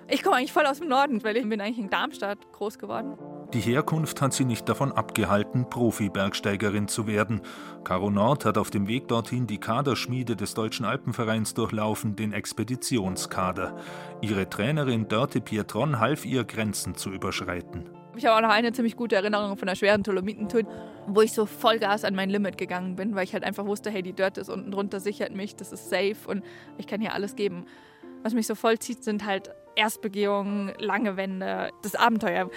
Ich 0.07 0.23
komme 0.23 0.37
eigentlich 0.37 0.53
voll 0.53 0.67
aus 0.67 0.81
dem 0.81 0.89
Norden, 0.89 1.25
weil 1.25 1.39
ich 1.39 1.49
bin 1.49 1.63
eigentlich 1.63 1.79
in 1.79 1.89
Darmstadt 1.89 2.41
groß 2.53 2.79
geworden. 2.79 3.17
Die 3.55 3.61
Herkunft 3.61 4.21
hat 4.21 4.35
sie 4.35 4.45
nicht 4.45 4.69
davon 4.69 4.93
abgehalten, 4.93 5.71
Profi-Bergsteigerin 5.71 6.87
zu 6.87 7.07
werden. 7.07 7.41
Caro 7.85 8.11
Nord 8.11 8.45
hat 8.45 8.59
auf 8.59 8.69
dem 8.69 8.87
Weg 8.87 9.09
dorthin 9.09 9.47
die 9.47 9.59
Kaderschmiede 9.59 10.37
des 10.37 10.53
Deutschen 10.53 10.85
Alpenvereins 10.85 11.55
durchlaufen, 11.55 12.17
den 12.17 12.35
Expeditionskader. 12.35 13.79
Ihre 14.21 14.51
Trainerin 14.51 15.09
Dörte 15.09 15.41
Pietron 15.41 16.01
half 16.01 16.27
ihr, 16.27 16.45
Grenzen 16.45 16.97
zu 16.97 17.11
überschreiten. 17.11 17.89
Ich 18.17 18.27
habe 18.27 18.37
auch 18.37 18.41
noch 18.41 18.55
eine 18.55 18.73
ziemlich 18.73 18.97
gute 18.97 19.17
Erinnerung 19.17 19.57
von 19.57 19.69
einer 19.69 19.77
schweren 19.77 20.03
Dolomitentouр, 20.03 20.63
wo 21.07 21.21
ich 21.21 21.33
so 21.33 21.47
Vollgas 21.47 22.05
an 22.05 22.15
mein 22.15 22.29
Limit 22.29 22.59
gegangen 22.59 22.97
bin, 22.97 23.15
weil 23.15 23.25
ich 23.25 23.33
halt 23.33 23.45
einfach 23.45 23.67
wusste, 23.67 23.91
hey, 23.91 24.03
die 24.03 24.13
Dirt 24.13 24.37
ist 24.37 24.49
unten 24.49 24.71
drunter, 24.71 25.01
sichert 25.01 25.35
mich, 25.35 25.57
das 25.57 25.73
ist 25.73 25.89
safe 25.89 26.17
und 26.27 26.45
ich 26.77 26.87
kann 26.87 27.01
hier 27.01 27.15
alles 27.15 27.37
geben. 27.37 27.67
Was 28.23 28.35
mich 28.35 28.47
so 28.47 28.55
vollzieht, 28.55 29.05
sind 29.05 29.25
halt 29.25 29.51
Erstbegehungen, 29.77 30.73
lange 30.79 31.17
Wände, 31.17 31.71
das 31.83 31.95
Abenteuer. 31.95 32.51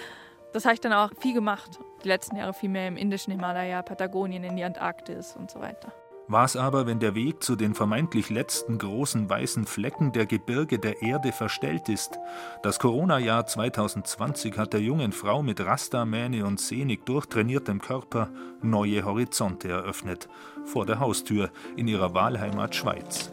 Das 0.52 0.64
habe 0.64 0.74
ich 0.74 0.80
dann 0.80 0.92
auch 0.92 1.10
viel 1.20 1.34
gemacht. 1.34 1.80
Die 2.04 2.08
letzten 2.08 2.36
Jahre 2.36 2.52
viel 2.52 2.68
mehr 2.68 2.88
im 2.88 2.96
indischen 2.96 3.32
Himalaya, 3.32 3.82
Patagonien, 3.82 4.44
in 4.44 4.56
die 4.56 4.64
Antarktis 4.64 5.34
und 5.36 5.50
so 5.50 5.60
weiter. 5.60 5.92
Was 6.26 6.56
aber, 6.56 6.86
wenn 6.86 7.00
der 7.00 7.14
Weg 7.14 7.42
zu 7.42 7.54
den 7.54 7.74
vermeintlich 7.74 8.30
letzten 8.30 8.78
großen 8.78 9.28
weißen 9.28 9.66
Flecken 9.66 10.12
der 10.12 10.24
Gebirge 10.24 10.78
der 10.78 11.02
Erde 11.02 11.32
verstellt 11.32 11.90
ist? 11.90 12.18
Das 12.62 12.78
Corona-Jahr 12.78 13.46
2020 13.46 14.56
hat 14.56 14.72
der 14.72 14.80
jungen 14.80 15.12
Frau 15.12 15.42
mit 15.42 15.60
Rasta, 15.60 16.06
Mähne 16.06 16.46
und 16.46 16.60
sehnig 16.60 17.04
durchtrainiertem 17.04 17.78
Körper 17.78 18.30
neue 18.62 19.04
Horizonte 19.04 19.68
eröffnet. 19.68 20.28
Vor 20.64 20.86
der 20.86 20.98
Haustür 20.98 21.50
in 21.76 21.88
ihrer 21.88 22.14
Wahlheimat 22.14 22.74
Schweiz. 22.74 23.30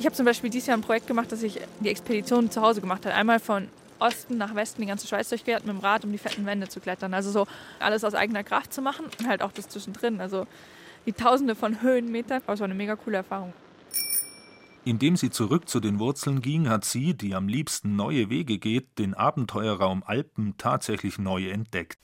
Ich 0.00 0.04
habe 0.04 0.16
zum 0.16 0.26
Beispiel 0.26 0.50
dieses 0.50 0.66
Jahr 0.66 0.76
ein 0.76 0.82
Projekt 0.82 1.06
gemacht, 1.06 1.30
das 1.30 1.44
ich 1.44 1.60
die 1.78 1.90
Expedition 1.90 2.50
zu 2.50 2.60
Hause 2.60 2.80
gemacht 2.80 3.06
habe. 3.06 3.14
Einmal 3.14 3.38
von 3.38 3.68
Osten 4.00 4.36
nach 4.36 4.56
Westen 4.56 4.82
die 4.82 4.88
ganze 4.88 5.06
Schweiz 5.06 5.28
durchquert 5.28 5.64
mit 5.64 5.76
dem 5.76 5.80
Rad, 5.80 6.04
um 6.04 6.10
die 6.10 6.18
fetten 6.18 6.44
Wände 6.44 6.68
zu 6.68 6.80
klettern. 6.80 7.14
Also 7.14 7.30
so 7.30 7.46
alles 7.78 8.02
aus 8.02 8.14
eigener 8.14 8.42
Kraft 8.42 8.72
zu 8.72 8.82
machen 8.82 9.06
und 9.06 9.28
halt 9.28 9.42
auch 9.42 9.52
das 9.52 9.68
zwischendrin. 9.68 10.20
Also 10.20 10.48
die 11.06 11.12
Tausende 11.12 11.54
von 11.54 11.80
Höhenmetern. 11.80 12.42
Aber 12.44 12.54
es 12.54 12.60
war 12.60 12.64
eine 12.64 12.74
mega 12.74 12.96
coole 12.96 13.18
Erfahrung. 13.18 13.52
Indem 14.84 15.16
sie 15.16 15.30
zurück 15.30 15.68
zu 15.68 15.80
den 15.80 15.98
Wurzeln 15.98 16.42
ging, 16.42 16.68
hat 16.68 16.84
sie, 16.84 17.14
die 17.14 17.34
am 17.34 17.48
liebsten 17.48 17.96
neue 17.96 18.30
Wege 18.30 18.58
geht, 18.58 18.98
den 18.98 19.14
Abenteuerraum 19.14 20.04
Alpen 20.04 20.54
tatsächlich 20.58 21.18
neu 21.18 21.48
entdeckt. 21.48 21.98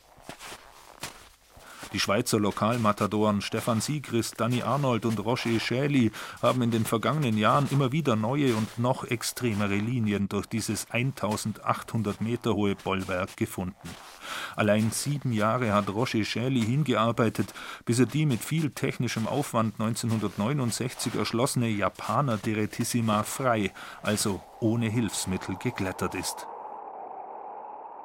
Die 1.93 2.01
Schweizer 2.01 2.41
Lokalmatadoren 2.41 3.43
Stefan 3.43 3.83
Siegrist, 3.83 4.41
Danny 4.41 4.63
Arnold 4.63 5.05
und 5.05 5.23
Roger 5.23 5.61
Schäli 5.61 6.11
haben 6.41 6.63
in 6.63 6.71
den 6.71 6.87
vergangenen 6.87 7.37
Jahren 7.37 7.69
immer 7.71 7.93
wieder 7.93 8.17
neue 8.17 8.55
und 8.55 8.79
noch 8.79 9.05
extremere 9.05 9.75
Linien 9.75 10.29
durch 10.29 10.47
dieses 10.47 10.91
1800 10.91 12.23
Meter 12.23 12.55
hohe 12.55 12.75
Bollwerk 12.75 13.37
gefunden. 13.37 13.77
Allein 14.57 14.91
sieben 14.91 15.33
Jahre 15.33 15.73
hat 15.73 15.89
Roger 15.89 16.25
Schäli 16.25 16.63
hingearbeitet, 16.63 17.53
bis 17.85 17.99
er 17.99 18.07
die 18.07 18.27
mit 18.27 18.41
viel 18.41 18.71
technischem 18.71 19.27
Aufwand 19.27 19.75
1969 19.81 21.15
erschlossene 21.15 21.69
Japaner 21.69 22.39
Deretissima 22.39 23.23
frei, 23.23 23.73
also 24.03 24.41
ohne 24.61 24.89
Hilfsmittel, 24.89 25.57
geklettert 25.57 26.15
ist. 26.15 26.47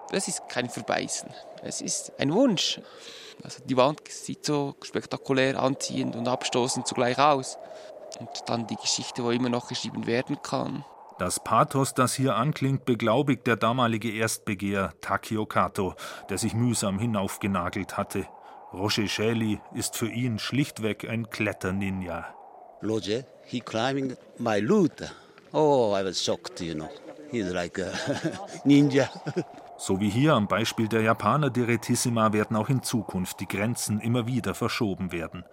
Das 0.10 0.28
ist 0.28 0.48
kein 0.48 0.70
Verbeißen. 0.70 1.30
Es 1.62 1.82
ist 1.82 2.14
ein 2.18 2.34
Wunsch. 2.34 2.80
Also 3.44 3.64
die 3.66 3.76
Wand 3.76 4.08
sieht 4.08 4.46
so 4.46 4.76
spektakulär 4.82 5.62
anziehend 5.62 6.16
und 6.16 6.28
abstoßend 6.28 6.88
zugleich 6.88 7.20
aus. 7.20 7.58
Und 8.20 8.30
dann 8.48 8.68
die 8.68 8.78
Geschichte, 8.78 9.24
wo 9.24 9.32
immer 9.32 9.50
noch 9.50 9.68
geschrieben 9.68 10.08
werden 10.08 10.42
kann. 10.42 10.86
Das 11.20 11.40
Pathos, 11.40 11.96
das 11.96 12.14
hier 12.14 12.36
anklingt, 12.36 12.86
beglaubigt 12.86 13.48
der 13.48 13.56
damalige 13.56 14.12
Erstbegehr 14.12 14.94
Takio 15.02 15.48
Kato, 15.48 15.96
der 16.30 16.38
sich 16.38 16.54
mühsam 16.54 17.00
hinaufgenagelt 17.00 17.98
hatte. 17.98 18.28
Roger 18.72 19.08
Shelley 19.08 19.60
ist 19.74 19.96
für 19.96 20.10
ihn 20.10 20.38
schlichtweg 20.38 21.10
ein 21.10 21.30
Kletterninja. 21.30 22.28
Roger, 22.84 23.24
he 23.46 23.60
climbing 23.60 24.16
my 24.38 24.60
route. 24.60 25.10
Oh, 25.54 25.96
I 25.98 26.06
was 26.06 26.24
shocked, 26.24 26.62
you 26.62 26.76
know. 26.76 26.90
He's 27.32 27.52
like 27.52 27.80
a 27.80 27.92
ninja. 28.66 29.10
So 29.80 30.00
wie 30.00 30.10
hier 30.10 30.34
am 30.34 30.48
Beispiel 30.48 30.88
der 30.88 31.02
Japaner 31.02 31.52
Direttissima 31.52 32.34
werden 32.34 32.58
auch 32.58 32.68
in 32.68 32.82
Zukunft 32.82 33.40
die 33.40 33.48
Grenzen 33.48 34.00
immer 34.00 34.26
wieder 34.26 34.56
verschoben 34.56 35.12
werden. 35.12 35.44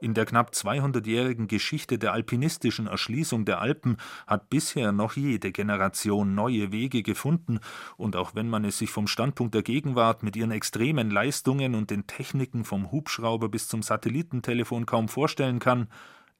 In 0.00 0.14
der 0.14 0.24
knapp 0.24 0.52
200-jährigen 0.52 1.48
Geschichte 1.48 1.98
der 1.98 2.14
alpinistischen 2.14 2.86
Erschließung 2.86 3.44
der 3.44 3.60
Alpen 3.60 3.98
hat 4.26 4.48
bisher 4.48 4.90
noch 4.92 5.16
jede 5.16 5.52
Generation 5.52 6.34
neue 6.34 6.72
Wege 6.72 7.02
gefunden, 7.02 7.60
und 7.98 8.16
auch 8.16 8.34
wenn 8.34 8.48
man 8.48 8.64
es 8.64 8.78
sich 8.78 8.90
vom 8.90 9.06
Standpunkt 9.06 9.54
der 9.54 9.62
Gegenwart 9.62 10.22
mit 10.22 10.34
ihren 10.34 10.50
extremen 10.50 11.10
Leistungen 11.10 11.74
und 11.74 11.90
den 11.90 12.06
Techniken 12.06 12.64
vom 12.64 12.90
Hubschrauber 12.90 13.50
bis 13.50 13.68
zum 13.68 13.82
Satellitentelefon 13.82 14.86
kaum 14.86 15.08
vorstellen 15.08 15.58
kann, 15.58 15.88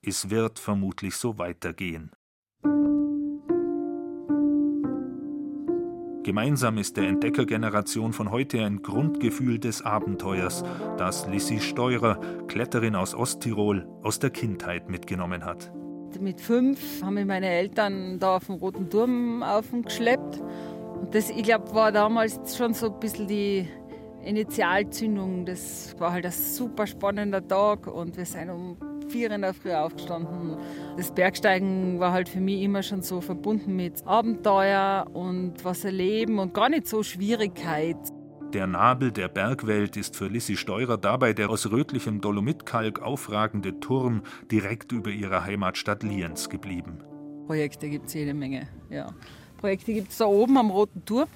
es 0.01 0.31
wird 0.31 0.59
vermutlich 0.59 1.17
so 1.17 1.37
weitergehen. 1.39 2.11
Gemeinsam 6.25 6.79
ist 6.79 6.97
der 6.97 7.07
Entdeckergeneration 7.07 8.15
von 8.15 8.31
heute 8.31 8.65
ein 8.65 8.81
Grundgefühl 8.81 9.59
des 9.59 9.83
Abenteuers, 9.83 10.65
das 10.97 11.27
Lissy 11.27 11.61
Steurer, 11.61 12.19
Kletterin 12.49 12.97
aus 12.97 13.15
Osttirol, 13.15 13.87
aus 14.03 14.21
der 14.21 14.31
Kindheit 14.31 14.89
mitgenommen 14.89 15.45
hat. 15.45 15.71
Mit 16.19 16.41
fünf 16.41 17.03
haben 17.03 17.15
mich 17.15 17.27
meine 17.27 17.51
Eltern 17.51 18.19
da 18.19 18.37
auf 18.37 18.47
den 18.47 18.55
Roten 18.55 18.89
Turm 18.89 19.43
aufgeschleppt. 19.43 20.41
Und 20.99 21.15
das, 21.15 21.29
ich 21.29 21.43
glaube, 21.43 21.75
war 21.75 21.93
damals 21.93 22.57
schon 22.57 22.73
so 22.73 22.91
ein 22.91 23.01
bisschen 23.01 23.27
die 23.27 23.69
Initialzündung. 24.25 25.45
Das 25.45 25.95
war 25.99 26.13
halt 26.13 26.25
ein 26.25 26.33
super 26.33 26.87
spannender 26.87 27.47
Tag 27.47 27.87
und 27.87 28.17
wir 28.17 28.25
sind 28.25 28.49
um 28.49 28.79
vier 29.15 29.31
in 29.31 29.43
der 29.43 29.55
Früh 29.55 29.73
aufgestanden. 29.73 30.57
Das 30.97 31.15
Bergsteigen 31.15 32.01
war 32.01 32.11
halt 32.11 32.29
für 32.29 32.41
mich 32.41 32.63
immer 32.63 32.83
schon 32.83 33.01
so 33.01 33.21
verbunden 33.21 33.77
mit 33.77 34.05
Abenteuer 34.05 35.07
und 35.13 35.65
was 35.65 35.85
erleben 35.85 36.41
und 36.41 36.53
gar 36.53 36.69
nicht 36.69 36.89
so 36.89 37.05
Schwierigkeit. 37.05 37.97
Der 38.53 38.67
Nabel 38.67 39.13
der 39.13 39.29
Bergwelt 39.29 39.97
ist 39.97 40.17
für 40.17 40.27
Lissy 40.27 40.57
Steurer 40.57 40.99
dabei 40.99 41.33
der 41.33 41.49
aus 41.49 41.71
rötlichem 41.71 42.21
Dolomitkalk 42.21 43.03
aufragende 43.03 43.79
Turm 43.79 44.23
direkt 44.51 44.91
über 44.91 45.11
ihrer 45.11 45.45
Heimatstadt 45.45 46.03
Lienz 46.03 46.49
geblieben. 46.49 46.99
Projekte 47.47 47.89
gibt 47.89 48.07
es 48.07 48.15
jede 48.15 48.35
Menge, 48.35 48.67
ja. 48.91 49.07
Projekte 49.59 49.95
gibt 49.95 50.11
es 50.11 50.19
da 50.19 50.25
oben 50.27 50.59
am 50.59 50.71
Roten 50.71 51.05
Turm. 51.05 51.29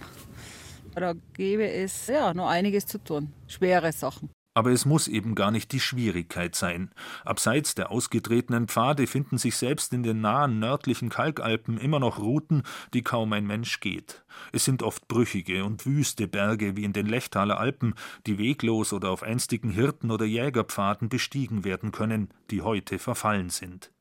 Da 0.97 1.13
gäbe 1.33 1.71
es 1.71 2.09
ja 2.09 2.35
noch 2.35 2.49
einiges 2.49 2.87
zu 2.87 2.99
tun. 2.99 3.33
Schwere 3.47 3.93
Sachen. 3.93 4.31
Aber 4.59 4.73
es 4.73 4.85
muss 4.85 5.07
eben 5.07 5.37
gar 5.37 5.53
nicht 5.53 5.71
die 5.71 5.79
Schwierigkeit 5.79 6.57
sein. 6.57 6.91
Abseits 7.25 7.77
der 7.77 7.93
ausgetretenen 7.93 8.67
Pfade 8.67 9.07
finden 9.07 9.39
sich 9.39 9.57
selbst 9.57 9.93
in 9.93 10.03
den 10.03 10.21
nahen 10.21 10.59
nördlichen 10.59 11.11
Kalkalpen 11.11 11.79
immer 11.79 12.01
noch 12.01 12.19
Routen, 12.19 12.65
die 12.93 13.03
kaum 13.03 13.33
ein 13.35 13.47
Mensch 13.47 13.79
geht. 13.79 14.25
Es 14.51 14.65
sind 14.65 14.83
oft 14.83 15.07
brüchige 15.07 15.65
und 15.65 15.87
wüste 15.87 16.27
Berge 16.27 16.77
wie 16.77 16.83
in 16.83 16.93
den 16.93 17.07
Lechtaler 17.07 17.61
Alpen, 17.61 17.95
die 18.27 18.37
weglos 18.39 18.93
oder 18.93 19.11
auf 19.11 19.23
einstigen 19.23 19.71
Hirten- 19.71 20.11
oder 20.11 20.25
Jägerpfaden 20.25 21.09
bestiegen 21.09 21.63
werden 21.63 21.93
können, 21.93 22.31
die 22.51 22.63
heute 22.63 22.99
verfallen 22.99 23.51
sind. 23.51 23.93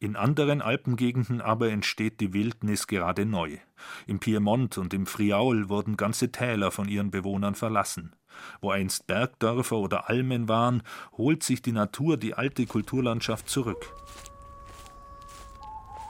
In 0.00 0.16
anderen 0.16 0.62
Alpengegenden 0.62 1.40
aber 1.40 1.70
entsteht 1.70 2.20
die 2.20 2.32
Wildnis 2.32 2.86
gerade 2.86 3.26
neu. 3.26 3.58
Im 4.06 4.18
Piemont 4.18 4.78
und 4.78 4.94
im 4.94 5.06
Friaul 5.06 5.68
wurden 5.68 5.96
ganze 5.96 6.32
Täler 6.32 6.70
von 6.70 6.88
ihren 6.88 7.10
Bewohnern 7.10 7.54
verlassen. 7.54 8.14
Wo 8.60 8.70
einst 8.70 9.06
Bergdörfer 9.06 9.76
oder 9.76 10.08
Almen 10.08 10.48
waren, 10.48 10.82
holt 11.16 11.42
sich 11.42 11.62
die 11.62 11.72
Natur 11.72 12.16
die 12.16 12.34
alte 12.34 12.66
Kulturlandschaft 12.66 13.48
zurück. 13.48 13.86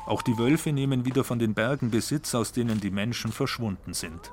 Auch 0.06 0.20
die 0.20 0.36
Wölfe 0.36 0.72
nehmen 0.72 1.06
wieder 1.06 1.24
von 1.24 1.38
den 1.38 1.54
Bergen 1.54 1.90
Besitz, 1.90 2.34
aus 2.34 2.52
denen 2.52 2.78
die 2.80 2.90
Menschen 2.90 3.32
verschwunden 3.32 3.94
sind. 3.94 4.32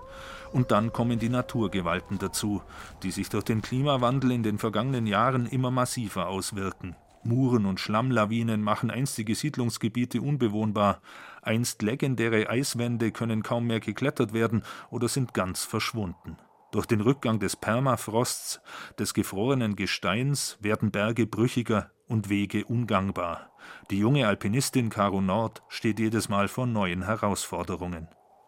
Und 0.52 0.72
dann 0.72 0.91
kommen 0.91 1.17
die 1.17 1.30
Naturgewalten 1.30 2.20
dazu, 2.20 2.62
die 3.04 3.12
sich 3.12 3.30
durch 3.30 3.46
den 3.46 3.62
Klimawandel 3.62 4.32
in 4.32 4.44
den 4.44 4.58
vergangenen 4.58 5.08
Jahren 5.08 5.46
immer 5.46 5.72
massiver 5.72 6.28
auswirken. 6.28 6.96
Muren 7.23 7.65
und 7.65 7.79
Schlammlawinen 7.79 8.62
machen 8.62 8.91
einstige 8.91 9.36
Siedlungsgebiete 9.36 10.21
unbewohnbar. 10.21 11.01
Einst 11.41 11.81
legendäre 11.81 12.49
Eiswände 12.49 13.12
können 13.12 13.43
kaum 13.43 13.67
mehr 13.67 13.79
geklettert 13.79 14.34
werden 14.34 14.63
oder 14.89 15.07
sind 15.07 15.34
ganz 15.34 15.63
verschwunden. 15.63 16.38
Durch 16.71 16.86
den 16.86 17.01
Rückgang 17.01 17.39
des 17.39 17.55
Permafrosts, 17.55 18.62
des 18.97 19.13
gefrorenen 19.13 19.75
Gesteins, 19.75 20.57
werden 20.62 20.91
Berge 20.91 21.27
brüchiger 21.27 21.91
und 22.07 22.29
Wege 22.29 22.65
ungangbar. 22.65 23.51
Die 23.89 23.97
junge 23.97 24.27
Alpinistin 24.27 24.89
Caro 24.89 25.21
Nord 25.21 25.63
steht 25.67 25.99
jedes 25.99 26.29
Mal 26.29 26.47
vor 26.47 26.65
neuen 26.65 27.03
Herausforderungen. 27.03 28.07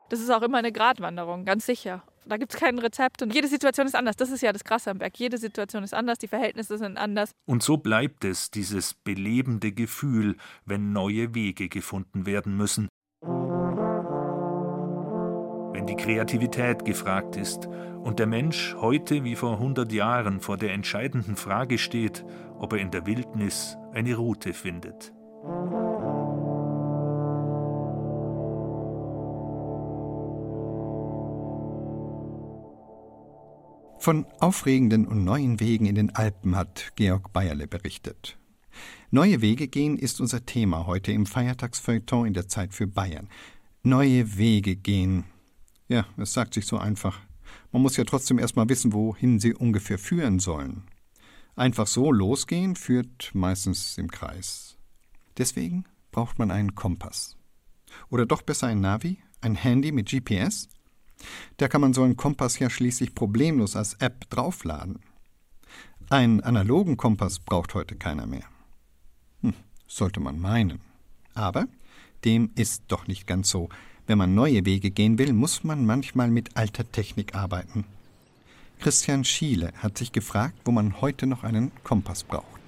Das 0.09 0.19
ist 0.19 0.29
auch 0.29 0.41
immer 0.41 0.59
eine 0.59 0.71
Gratwanderung, 0.71 1.43
ganz 1.43 1.65
sicher. 1.65 2.03
Da 2.25 2.37
gibt 2.37 2.53
es 2.53 2.59
kein 2.59 2.79
Rezept 2.79 3.21
und 3.21 3.33
jede 3.33 3.47
Situation 3.47 3.85
ist 3.85 3.95
anders. 3.95 4.15
Das 4.15 4.29
ist 4.29 4.41
ja 4.41 4.53
das 4.53 4.63
Krasse 4.63 4.91
am 4.91 4.97
Berg. 4.99 5.17
Jede 5.17 5.37
Situation 5.37 5.83
ist 5.83 5.93
anders, 5.93 6.17
die 6.17 6.27
Verhältnisse 6.27 6.77
sind 6.77 6.97
anders. 6.97 7.31
Und 7.45 7.63
so 7.63 7.77
bleibt 7.77 8.23
es, 8.23 8.49
dieses 8.49 8.93
belebende 8.93 9.71
Gefühl, 9.71 10.37
wenn 10.65 10.93
neue 10.93 11.35
Wege 11.35 11.69
gefunden 11.69 12.25
werden 12.25 12.55
müssen. 12.55 12.87
Wenn 15.73 15.87
die 15.87 15.95
Kreativität 15.95 16.85
gefragt 16.85 17.35
ist 17.35 17.67
und 18.03 18.19
der 18.19 18.27
Mensch 18.27 18.75
heute 18.79 19.23
wie 19.23 19.35
vor 19.35 19.53
100 19.53 19.91
Jahren 19.91 20.39
vor 20.39 20.57
der 20.57 20.71
entscheidenden 20.71 21.35
Frage 21.35 21.77
steht, 21.77 22.23
ob 22.57 22.73
er 22.73 22.79
in 22.79 22.91
der 22.91 23.05
Wildnis 23.05 23.77
eine 23.91 24.15
Route 24.15 24.53
findet. 24.53 25.13
Von 34.03 34.25
aufregenden 34.41 35.07
und 35.07 35.23
neuen 35.23 35.61
Wegen 35.61 35.85
in 35.85 35.95
den 35.95 36.13
Alpen 36.13 36.57
hat 36.57 36.91
Georg 36.97 37.31
Bayerle 37.31 37.67
berichtet. 37.67 38.37
Neue 39.11 39.39
Wege 39.39 39.69
gehen 39.69 39.97
ist 39.97 40.19
unser 40.19 40.45
Thema 40.45 40.87
heute 40.87 41.13
im 41.13 41.25
Feiertagsfeuilleton 41.25 42.27
in 42.27 42.33
der 42.33 42.49
Zeit 42.49 42.73
für 42.73 42.85
Bayern. 42.85 43.29
Neue 43.81 44.35
Wege 44.37 44.75
gehen. 44.75 45.23
Ja, 45.87 46.05
es 46.17 46.33
sagt 46.33 46.53
sich 46.55 46.65
so 46.65 46.77
einfach. 46.77 47.21
Man 47.71 47.81
muss 47.81 47.95
ja 47.95 48.03
trotzdem 48.03 48.39
erstmal 48.39 48.67
wissen, 48.67 48.91
wohin 48.91 49.39
sie 49.39 49.53
ungefähr 49.53 49.97
führen 49.97 50.39
sollen. 50.39 50.83
Einfach 51.55 51.87
so 51.87 52.11
losgehen 52.11 52.75
führt 52.75 53.31
meistens 53.33 53.97
im 53.97 54.11
Kreis. 54.11 54.75
Deswegen 55.37 55.85
braucht 56.11 56.39
man 56.39 56.51
einen 56.51 56.75
Kompass. 56.75 57.37
Oder 58.09 58.25
doch 58.25 58.41
besser 58.41 58.67
ein 58.67 58.81
Navi, 58.81 59.19
ein 59.39 59.55
Handy 59.55 59.93
mit 59.93 60.09
GPS? 60.09 60.67
Da 61.57 61.67
kann 61.67 61.81
man 61.81 61.93
so 61.93 62.03
einen 62.03 62.17
Kompass 62.17 62.59
ja 62.59 62.69
schließlich 62.69 63.15
problemlos 63.15 63.75
als 63.75 63.95
App 63.95 64.29
draufladen. 64.29 64.99
Einen 66.09 66.41
analogen 66.41 66.97
Kompass 66.97 67.39
braucht 67.39 67.73
heute 67.73 67.95
keiner 67.95 68.25
mehr. 68.25 68.45
Hm, 69.41 69.53
sollte 69.87 70.19
man 70.19 70.39
meinen. 70.39 70.79
Aber 71.33 71.67
dem 72.25 72.51
ist 72.55 72.83
doch 72.87 73.07
nicht 73.07 73.27
ganz 73.27 73.49
so. 73.49 73.69
Wenn 74.05 74.17
man 74.17 74.35
neue 74.35 74.65
Wege 74.65 74.91
gehen 74.91 75.17
will, 75.17 75.33
muss 75.33 75.63
man 75.63 75.85
manchmal 75.85 76.29
mit 76.29 76.57
alter 76.57 76.91
Technik 76.91 77.35
arbeiten. 77.35 77.85
Christian 78.79 79.23
Schiele 79.23 79.71
hat 79.77 79.97
sich 79.97 80.11
gefragt, 80.11 80.59
wo 80.65 80.71
man 80.71 80.99
heute 80.99 81.25
noch 81.25 81.43
einen 81.43 81.71
Kompass 81.83 82.23
braucht. 82.23 82.62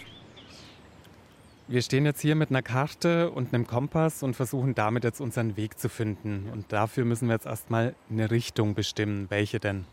Wir 1.67 1.81
stehen 1.81 2.05
jetzt 2.05 2.21
hier 2.21 2.35
mit 2.35 2.51
einer 2.51 2.61
Karte 2.61 3.31
und 3.31 3.51
einem 3.51 3.65
Kompass 3.65 4.21
und 4.21 4.35
versuchen 4.35 4.75
damit 4.75 5.03
jetzt 5.03 5.19
unseren 5.19 5.57
Weg 5.57 5.79
zu 5.79 5.89
finden. 5.89 6.47
Und 6.53 6.71
dafür 6.71 7.05
müssen 7.05 7.27
wir 7.27 7.33
jetzt 7.33 7.47
erstmal 7.47 7.95
eine 8.07 8.29
Richtung 8.29 8.75
bestimmen. 8.75 9.25
Welche 9.29 9.59
denn? 9.59 9.85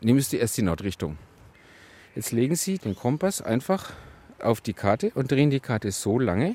Nehmen 0.00 0.20
Sie 0.20 0.36
erst 0.36 0.56
die 0.56 0.62
Nordrichtung. 0.62 1.18
Jetzt 2.14 2.30
legen 2.30 2.54
Sie 2.54 2.78
den 2.78 2.94
Kompass 2.94 3.42
einfach 3.42 3.92
auf 4.38 4.60
die 4.60 4.72
Karte 4.72 5.10
und 5.16 5.32
drehen 5.32 5.50
die 5.50 5.58
Karte 5.58 5.90
so 5.90 6.20
lange, 6.20 6.54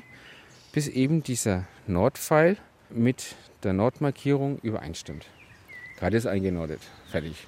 bis 0.72 0.88
eben 0.88 1.22
dieser 1.22 1.66
Nordpfeil 1.86 2.56
mit 2.88 3.34
der 3.62 3.74
Nordmarkierung 3.74 4.58
übereinstimmt. 4.60 5.26
Karte 5.98 6.16
ist 6.16 6.26
eingenordet. 6.26 6.80
Fertig. 7.10 7.46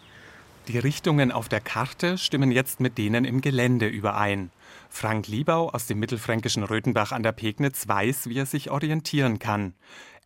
Die 0.69 0.79
Richtungen 0.79 1.33
auf 1.33 1.49
der 1.49 1.61
Karte 1.61 2.19
stimmen 2.19 2.53
jetzt 2.53 2.81
mit 2.81 2.99
denen 2.99 3.25
im 3.25 3.41
Gelände 3.41 3.89
überein. 3.89 4.51
Frank 4.95 5.27
Liebau 5.27 5.71
aus 5.71 5.87
dem 5.87 5.99
mittelfränkischen 6.01 6.63
Röthenbach 6.65 7.13
an 7.13 7.23
der 7.23 7.33
Pegnitz 7.33 7.89
weiß, 7.89 8.29
wie 8.29 8.37
er 8.37 8.45
sich 8.45 8.71
orientieren 8.71 9.39
kann. 9.39 9.73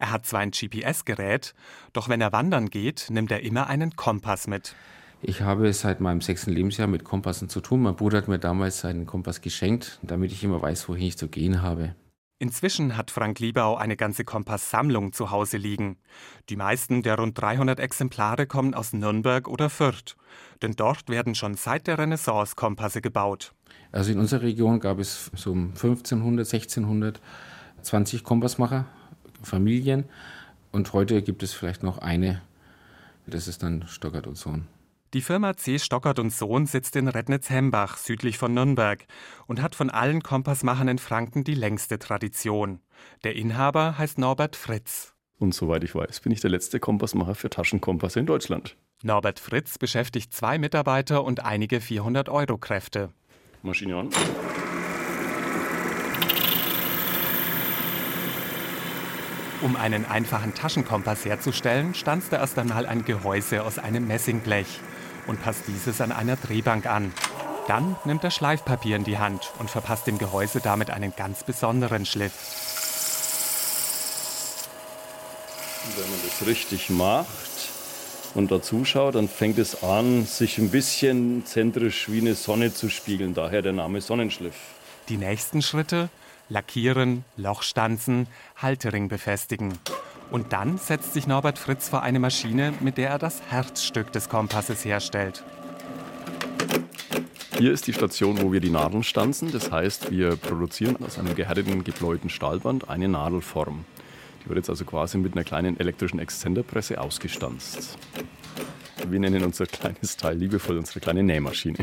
Er 0.00 0.10
hat 0.10 0.26
zwar 0.26 0.40
ein 0.40 0.50
GPS-Gerät, 0.50 1.54
doch 1.92 2.08
wenn 2.08 2.20
er 2.20 2.32
wandern 2.32 2.68
geht, 2.68 3.06
nimmt 3.08 3.30
er 3.30 3.44
immer 3.44 3.68
einen 3.68 3.94
Kompass 3.94 4.48
mit. 4.48 4.74
Ich 5.22 5.40
habe 5.40 5.72
seit 5.72 6.00
meinem 6.00 6.20
sechsten 6.20 6.50
Lebensjahr 6.50 6.88
mit 6.88 7.04
Kompassen 7.04 7.48
zu 7.48 7.60
tun. 7.60 7.80
Mein 7.80 7.94
Bruder 7.94 8.18
hat 8.18 8.28
mir 8.28 8.40
damals 8.40 8.80
seinen 8.80 9.06
Kompass 9.06 9.40
geschenkt, 9.40 10.00
damit 10.02 10.32
ich 10.32 10.42
immer 10.42 10.60
weiß, 10.60 10.88
wohin 10.88 11.06
ich 11.06 11.16
zu 11.16 11.28
gehen 11.28 11.62
habe. 11.62 11.94
Inzwischen 12.38 12.98
hat 12.98 13.10
Frank 13.10 13.38
Liebau 13.38 13.76
eine 13.76 13.96
ganze 13.96 14.24
Kompasssammlung 14.24 15.14
zu 15.14 15.30
Hause 15.30 15.56
liegen. 15.56 15.96
Die 16.50 16.56
meisten 16.56 17.02
der 17.02 17.16
rund 17.16 17.40
300 17.40 17.80
Exemplare 17.80 18.46
kommen 18.46 18.74
aus 18.74 18.92
Nürnberg 18.92 19.48
oder 19.48 19.70
Fürth. 19.70 20.16
Denn 20.60 20.72
dort 20.72 21.08
werden 21.08 21.34
schon 21.34 21.54
seit 21.54 21.86
der 21.86 21.98
Renaissance 21.98 22.54
Kompasse 22.54 23.00
gebaut. 23.00 23.54
Also 23.90 24.12
in 24.12 24.18
unserer 24.18 24.42
Region 24.42 24.80
gab 24.80 24.98
es 24.98 25.30
so 25.34 25.52
um 25.52 25.68
1500, 25.68 26.46
1600 26.46 27.20
20 27.86 28.24
Kompassmacher, 28.24 28.86
Familien. 29.42 30.04
Und 30.72 30.92
heute 30.92 31.22
gibt 31.22 31.42
es 31.42 31.54
vielleicht 31.54 31.82
noch 31.82 31.98
eine. 31.98 32.42
Das 33.26 33.48
ist 33.48 33.62
dann 33.62 33.86
Stockert 33.86 34.26
und 34.26 34.36
Sohn. 34.36 34.66
Die 35.14 35.22
Firma 35.22 35.56
C. 35.56 35.78
Stockert 35.78 36.18
und 36.18 36.30
Sohn 36.30 36.66
sitzt 36.66 36.96
in 36.96 37.06
Rednitz-Hembach, 37.06 37.96
südlich 37.96 38.38
von 38.38 38.52
Nürnberg, 38.52 39.06
und 39.46 39.62
hat 39.62 39.76
von 39.76 39.88
allen 39.88 40.20
Kompassmachern 40.20 40.88
in 40.88 40.98
Franken 40.98 41.44
die 41.44 41.54
längste 41.54 42.00
Tradition. 42.00 42.80
Der 43.22 43.36
Inhaber 43.36 43.98
heißt 43.98 44.18
Norbert 44.18 44.56
Fritz. 44.56 45.14
Und 45.38 45.54
soweit 45.54 45.84
ich 45.84 45.94
weiß, 45.94 46.20
bin 46.20 46.32
ich 46.32 46.40
der 46.40 46.50
letzte 46.50 46.80
Kompassmacher 46.80 47.36
für 47.36 47.50
Taschenkompasse 47.50 48.18
in 48.18 48.26
Deutschland. 48.26 48.76
Norbert 49.02 49.38
Fritz 49.38 49.78
beschäftigt 49.78 50.34
zwei 50.34 50.58
Mitarbeiter 50.58 51.22
und 51.22 51.44
einige 51.44 51.78
400-Euro-Kräfte. 51.78 53.10
Maschine 53.62 53.96
an. 53.96 54.10
Um 59.62 59.76
einen 59.76 60.04
einfachen 60.04 60.52
Taschenkompass 60.54 61.24
herzustellen, 61.24 61.94
stanzt 61.94 62.32
er 62.32 62.40
erst 62.40 62.58
einmal 62.58 62.86
ein 62.86 63.04
Gehäuse 63.04 63.62
aus 63.62 63.78
einem 63.78 64.06
Messingblech 64.06 64.80
und 65.26 65.42
passt 65.42 65.62
dieses 65.68 66.00
an 66.00 66.12
einer 66.12 66.36
Drehbank 66.36 66.86
an. 66.86 67.12
Dann 67.68 67.96
nimmt 68.04 68.22
er 68.22 68.30
Schleifpapier 68.30 68.96
in 68.96 69.04
die 69.04 69.18
Hand 69.18 69.52
und 69.58 69.70
verpasst 69.70 70.06
dem 70.06 70.18
Gehäuse 70.18 70.60
damit 70.60 70.90
einen 70.90 71.14
ganz 71.16 71.42
besonderen 71.42 72.06
Schliff. 72.06 72.32
Wenn 75.96 76.10
man 76.10 76.20
das 76.24 76.46
richtig 76.46 76.90
macht 76.90 77.26
und 78.34 78.50
da 78.50 78.62
zuschaut, 78.62 79.14
dann 79.14 79.28
fängt 79.28 79.58
es 79.58 79.82
an, 79.82 80.26
sich 80.26 80.58
ein 80.58 80.70
bisschen 80.70 81.44
zentrisch 81.46 82.10
wie 82.10 82.20
eine 82.20 82.34
Sonne 82.34 82.72
zu 82.72 82.88
spiegeln. 82.88 83.34
Daher 83.34 83.62
der 83.62 83.72
Name 83.72 84.00
Sonnenschliff. 84.00 84.56
Die 85.08 85.16
nächsten 85.16 85.62
Schritte 85.62 86.08
lackieren, 86.48 87.24
Loch 87.36 87.62
stanzen, 87.62 88.26
Haltering 88.56 89.08
befestigen. 89.08 89.78
Und 90.30 90.52
dann 90.52 90.78
setzt 90.78 91.14
sich 91.14 91.26
Norbert 91.26 91.58
Fritz 91.58 91.88
vor 91.88 92.02
eine 92.02 92.18
Maschine, 92.18 92.74
mit 92.80 92.98
der 92.98 93.10
er 93.10 93.18
das 93.18 93.42
Herzstück 93.48 94.12
des 94.12 94.28
Kompasses 94.28 94.84
herstellt. 94.84 95.44
Hier 97.58 97.72
ist 97.72 97.86
die 97.86 97.94
Station, 97.94 98.42
wo 98.42 98.52
wir 98.52 98.60
die 98.60 98.70
Nadeln 98.70 99.02
stanzen. 99.02 99.50
Das 99.50 99.70
heißt, 99.70 100.10
wir 100.10 100.36
produzieren 100.36 100.96
aus 101.02 101.18
einem 101.18 101.34
gehärteten, 101.34 101.84
gebläuten 101.84 102.28
Stahlband 102.28 102.90
eine 102.90 103.08
Nadelform. 103.08 103.86
Die 104.44 104.48
wird 104.48 104.58
jetzt 104.58 104.68
also 104.68 104.84
quasi 104.84 105.16
mit 105.16 105.32
einer 105.32 105.44
kleinen 105.44 105.80
elektrischen 105.80 106.18
Exzenterpresse 106.18 107.00
ausgestanzt. 107.00 107.96
Wir 109.08 109.20
nennen 109.20 109.42
unser 109.42 109.66
kleines 109.66 110.16
Teil 110.16 110.36
liebevoll 110.36 110.76
unsere 110.76 111.00
kleine 111.00 111.22
Nähmaschine. 111.22 111.78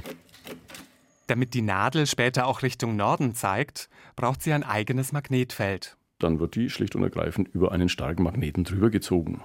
Damit 1.27 1.53
die 1.53 1.61
Nadel 1.61 2.05
später 2.05 2.45
auch 2.45 2.61
Richtung 2.61 2.95
Norden 2.95 3.33
zeigt, 3.33 3.89
braucht 4.15 4.43
sie 4.43 4.53
ein 4.53 4.63
eigenes 4.63 5.11
Magnetfeld. 5.11 5.97
Dann 6.19 6.39
wird 6.39 6.55
die 6.55 6.69
schlicht 6.69 6.95
und 6.95 7.03
ergreifend 7.03 7.49
über 7.53 7.71
einen 7.71 7.89
starken 7.89 8.23
Magneten 8.23 8.63
drüber 8.63 8.89
gezogen. 8.89 9.41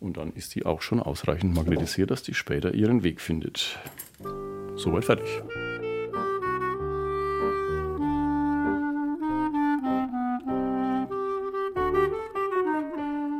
Und 0.00 0.16
dann 0.16 0.32
ist 0.32 0.54
die 0.54 0.66
auch 0.66 0.82
schon 0.82 1.00
ausreichend 1.00 1.54
magnetisiert, 1.54 2.10
dass 2.10 2.22
die 2.22 2.34
später 2.34 2.74
ihren 2.74 3.02
Weg 3.02 3.20
findet. 3.20 3.78
Soweit 4.76 5.04
fertig. 5.04 5.42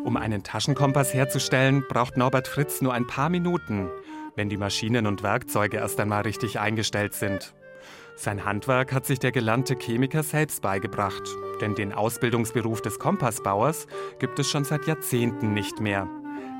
Um 0.04 0.16
einen 0.16 0.42
Taschenkompass 0.42 1.12
herzustellen, 1.12 1.84
braucht 1.88 2.16
Norbert 2.16 2.48
Fritz 2.48 2.80
nur 2.80 2.94
ein 2.94 3.06
paar 3.06 3.28
Minuten 3.28 3.90
wenn 4.36 4.48
die 4.48 4.56
Maschinen 4.56 5.06
und 5.06 5.22
Werkzeuge 5.22 5.76
erst 5.78 6.00
einmal 6.00 6.22
richtig 6.22 6.58
eingestellt 6.58 7.14
sind. 7.14 7.54
Sein 8.16 8.44
Handwerk 8.44 8.92
hat 8.92 9.06
sich 9.06 9.18
der 9.18 9.32
gelernte 9.32 9.74
Chemiker 9.76 10.22
selbst 10.22 10.62
beigebracht, 10.62 11.22
denn 11.60 11.74
den 11.74 11.92
Ausbildungsberuf 11.92 12.80
des 12.80 12.98
Kompassbauers 12.98 13.86
gibt 14.20 14.38
es 14.38 14.48
schon 14.48 14.64
seit 14.64 14.86
Jahrzehnten 14.86 15.52
nicht 15.52 15.80
mehr. 15.80 16.08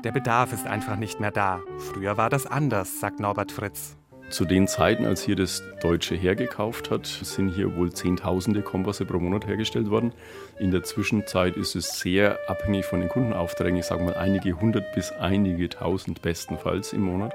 Der 0.03 0.11
Bedarf 0.11 0.51
ist 0.51 0.67
einfach 0.67 0.97
nicht 0.97 1.19
mehr 1.19 1.31
da. 1.31 1.61
Früher 1.77 2.17
war 2.17 2.29
das 2.29 2.45
anders, 2.45 2.99
sagt 2.99 3.19
Norbert 3.19 3.51
Fritz. 3.51 3.97
Zu 4.29 4.43
den 4.43 4.67
Zeiten, 4.67 5.05
als 5.05 5.23
hier 5.23 5.35
das 5.35 5.63
Deutsche 5.81 6.15
hergekauft 6.15 6.91
hat, 6.91 7.05
sind 7.05 7.49
hier 7.49 7.75
wohl 7.75 7.93
Zehntausende 7.93 8.61
Kompasse 8.61 9.05
pro 9.05 9.19
Monat 9.19 9.47
hergestellt 9.47 9.89
worden. 9.89 10.13
In 10.59 10.71
der 10.71 10.83
Zwischenzeit 10.83 11.55
ist 11.57 11.75
es 11.75 11.99
sehr 11.99 12.37
abhängig 12.47 12.85
von 12.85 12.99
den 12.99 13.09
Kundenaufträgen. 13.09 13.77
Ich 13.77 13.85
sage 13.85 14.03
mal 14.03 14.15
einige 14.15 14.59
hundert 14.59 14.93
bis 14.93 15.11
einige 15.11 15.69
tausend 15.69 16.21
bestenfalls 16.21 16.91
im 16.91 17.01
Monat. 17.01 17.33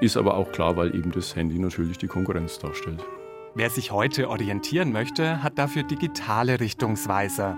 Ist 0.00 0.16
aber 0.16 0.36
auch 0.36 0.50
klar, 0.52 0.76
weil 0.76 0.94
eben 0.94 1.12
das 1.12 1.36
Handy 1.36 1.58
natürlich 1.58 1.98
die 1.98 2.08
Konkurrenz 2.08 2.58
darstellt. 2.58 3.04
Wer 3.58 3.70
sich 3.70 3.90
heute 3.90 4.28
orientieren 4.28 4.92
möchte, 4.92 5.42
hat 5.42 5.56
dafür 5.56 5.82
digitale 5.82 6.60
Richtungsweiser. 6.60 7.56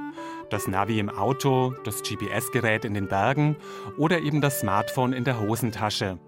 Das 0.48 0.68
Navi 0.68 1.00
im 1.00 1.08
Auto, 1.10 1.74
das 1.82 2.04
GPS-Gerät 2.04 2.84
in 2.84 2.94
den 2.94 3.08
Bergen 3.08 3.56
oder 3.96 4.20
eben 4.20 4.40
das 4.40 4.60
Smartphone 4.60 5.12
in 5.12 5.24
der 5.24 5.40
Hosentasche. 5.40 6.20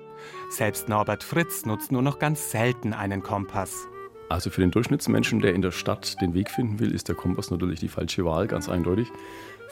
Selbst 0.48 0.88
Norbert 0.88 1.22
Fritz 1.22 1.66
nutzt 1.66 1.92
nur 1.92 2.02
noch 2.02 2.18
ganz 2.18 2.50
selten 2.50 2.92
einen 2.92 3.22
Kompass. 3.22 3.86
Also 4.28 4.50
für 4.50 4.60
den 4.60 4.72
Durchschnittsmenschen, 4.72 5.38
der 5.38 5.54
in 5.54 5.62
der 5.62 5.70
Stadt 5.70 6.20
den 6.20 6.34
Weg 6.34 6.50
finden 6.50 6.80
will, 6.80 6.92
ist 6.92 7.06
der 7.06 7.14
Kompass 7.14 7.52
natürlich 7.52 7.78
die 7.78 7.88
falsche 7.88 8.24
Wahl, 8.24 8.48
ganz 8.48 8.68
eindeutig. 8.68 9.06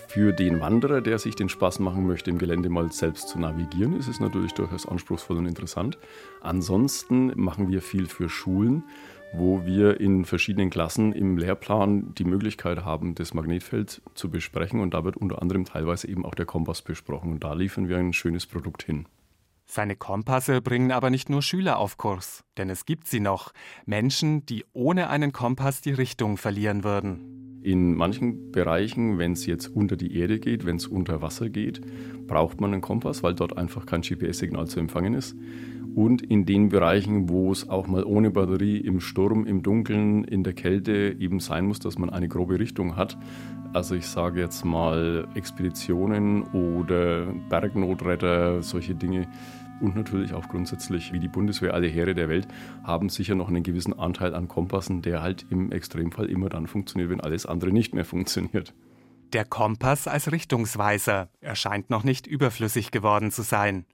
Für 0.09 0.33
den 0.33 0.61
Wanderer, 0.61 1.01
der 1.01 1.19
sich 1.19 1.35
den 1.35 1.49
Spaß 1.49 1.81
machen 1.81 2.07
möchte, 2.07 2.31
im 2.31 2.39
Gelände 2.39 2.71
mal 2.71 2.91
selbst 2.91 3.29
zu 3.29 3.39
navigieren, 3.39 3.99
ist 3.99 4.09
es 4.09 4.21
natürlich 4.21 4.53
durchaus 4.53 4.87
anspruchsvoll 4.87 5.37
und 5.37 5.47
interessant. 5.47 5.99
Ansonsten 6.41 7.33
machen 7.35 7.69
wir 7.69 7.83
viel 7.83 8.07
für 8.07 8.29
Schulen, 8.29 8.85
wo 9.33 9.65
wir 9.65 10.01
in 10.01 10.25
verschiedenen 10.25 10.71
Klassen 10.71 11.13
im 11.13 11.37
Lehrplan 11.39 12.15
die 12.15 12.25
Möglichkeit 12.25 12.85
haben, 12.85 13.15
das 13.15 13.35
Magnetfeld 13.35 14.03
zu 14.15 14.31
besprechen. 14.31 14.81
Und 14.81 14.95
da 14.95 15.05
wird 15.05 15.17
unter 15.17 15.43
anderem 15.43 15.65
teilweise 15.65 16.09
eben 16.09 16.25
auch 16.25 16.35
der 16.35 16.47
Kompass 16.47 16.83
besprochen. 16.83 17.33
Und 17.33 17.45
da 17.45 17.53
liefern 17.53 17.89
wir 17.89 17.99
ein 17.99 18.13
schönes 18.13 18.47
Produkt 18.47 18.83
hin. 18.83 19.07
Seine 19.71 19.97
Kompasse 19.97 20.63
bringen 20.63 20.93
aber 20.93 21.11
nicht 21.11 21.29
nur 21.29 21.43
Schüler 21.43 21.79
auf 21.79 21.99
Kurs, 21.99 22.43
denn 22.57 22.71
es 22.71 22.87
gibt 22.87 23.07
sie 23.07 23.21
noch, 23.21 23.53
Menschen, 23.85 24.47
die 24.47 24.65
ohne 24.73 25.11
einen 25.11 25.33
Kompass 25.33 25.83
die 25.83 25.93
Richtung 25.93 26.39
verlieren 26.39 26.85
würden. 26.85 27.61
In 27.63 27.95
manchen 27.95 28.51
Bereichen, 28.51 29.19
wenn 29.19 29.33
es 29.33 29.45
jetzt 29.45 29.67
unter 29.67 29.97
die 29.97 30.17
Erde 30.17 30.41
geht, 30.41 30.65
wenn 30.65 30.77
es 30.77 30.87
unter 30.87 31.21
Wasser 31.21 31.51
geht, 31.51 31.83
braucht 32.27 32.63
man 32.63 32.73
einen 32.73 32.81
Kompass, 32.81 33.23
weil 33.23 33.35
dort 33.35 33.59
einfach 33.59 33.85
kein 33.85 34.01
GPS-Signal 34.01 34.69
zu 34.69 34.81
empfangen 34.81 35.13
ist. 35.13 35.37
Und 35.95 36.23
in 36.23 36.45
den 36.45 36.69
Bereichen, 36.69 37.29
wo 37.29 37.51
es 37.51 37.69
auch 37.69 37.87
mal 37.87 38.05
ohne 38.05 38.31
Batterie 38.31 38.79
im 38.79 39.01
Sturm, 39.01 39.47
im 39.47 39.63
Dunkeln, 39.63 40.25
in 40.25 40.45
der 40.45 40.53
Kälte 40.53 41.17
eben 41.19 41.41
sein 41.41 41.67
muss, 41.67 41.79
dass 41.79 41.99
man 41.99 42.11
eine 42.11 42.29
grobe 42.29 42.59
Richtung 42.59 42.97
hat. 42.97 43.19
Also 43.73 43.95
ich 43.95 44.07
sage 44.07 44.41
jetzt 44.41 44.65
mal 44.65 45.27
Expeditionen 45.35 46.43
oder 46.53 47.27
Bergnotretter, 47.49 48.63
solche 48.63 48.95
Dinge, 48.95 49.27
und 49.81 49.95
natürlich 49.95 50.35
auch 50.35 50.49
grundsätzlich, 50.49 51.13
wie 51.13 51.21
die 51.21 51.29
Bundeswehr, 51.29 51.75
alle 51.75 51.87
Heere 51.87 52.15
der 52.15 52.29
Welt, 52.29 52.49
haben 52.83 53.09
sicher 53.09 53.35
noch 53.35 53.49
einen 53.49 53.63
gewissen 53.63 53.97
Anteil 53.99 54.35
an 54.35 54.49
Kompassen, 54.49 55.03
der 55.03 55.23
halt 55.23 55.47
im 55.51 55.71
Extremfall 55.71 56.27
immer 56.27 56.49
dann 56.49 56.67
funktioniert, 56.67 57.11
wenn 57.11 57.21
alles 57.21 57.47
andere 57.47 57.71
nicht 57.71 57.95
mehr 57.95 58.05
funktioniert. 58.05 58.75
Der 59.35 59.45
Kompass 59.45 60.09
als 60.09 60.33
Richtungsweiser 60.33 61.29
erscheint 61.43 61.91
noch 61.91 62.03
nicht 62.03 62.27
überflüssig 62.27 62.91
geworden 62.91 63.31
zu 63.31 63.43
sein. 63.43 63.85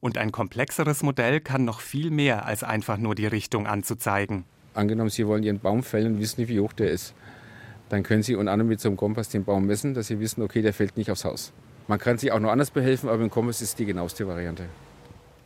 Und 0.00 0.18
ein 0.18 0.32
komplexeres 0.32 1.02
Modell 1.02 1.40
kann 1.40 1.64
noch 1.64 1.80
viel 1.80 2.10
mehr 2.10 2.44
als 2.44 2.62
einfach 2.62 2.98
nur 2.98 3.14
die 3.14 3.26
Richtung 3.26 3.66
anzuzeigen. 3.66 4.44
Angenommen, 4.74 5.08
Sie 5.08 5.26
wollen 5.26 5.44
Ihren 5.44 5.60
Baum 5.60 5.82
fällen 5.82 6.14
und 6.14 6.20
wissen 6.20 6.42
nicht, 6.42 6.50
wie 6.50 6.60
hoch 6.60 6.74
der 6.74 6.90
ist. 6.90 7.14
Dann 7.88 8.02
können 8.02 8.22
Sie 8.22 8.34
unter 8.34 8.52
anderem 8.52 8.68
mit 8.68 8.80
so 8.80 8.88
einem 8.90 8.98
Kompass 8.98 9.30
den 9.30 9.44
Baum 9.44 9.66
messen, 9.66 9.94
dass 9.94 10.08
Sie 10.08 10.20
wissen, 10.20 10.42
okay, 10.42 10.60
der 10.60 10.74
fällt 10.74 10.98
nicht 10.98 11.10
aufs 11.10 11.24
Haus. 11.24 11.52
Man 11.88 11.98
kann 11.98 12.18
sich 12.18 12.30
auch 12.30 12.40
noch 12.40 12.50
anders 12.50 12.70
behelfen, 12.70 13.08
aber 13.08 13.22
ein 13.22 13.30
Kompass 13.30 13.62
ist 13.62 13.78
die 13.78 13.86
genaueste 13.86 14.26
Variante. 14.28 14.66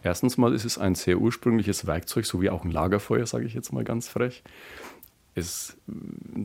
Erstens 0.02 0.38
mal 0.38 0.54
ist 0.54 0.64
es 0.64 0.76
ein 0.78 0.94
sehr 0.94 1.18
ursprüngliches 1.18 1.86
Werkzeug, 1.86 2.26
so 2.26 2.40
wie 2.40 2.50
auch 2.50 2.64
ein 2.64 2.70
Lagerfeuer, 2.70 3.26
sage 3.26 3.44
ich 3.44 3.54
jetzt 3.54 3.72
mal 3.72 3.84
ganz 3.84 4.08
frech. 4.08 4.42
Es 5.38 5.76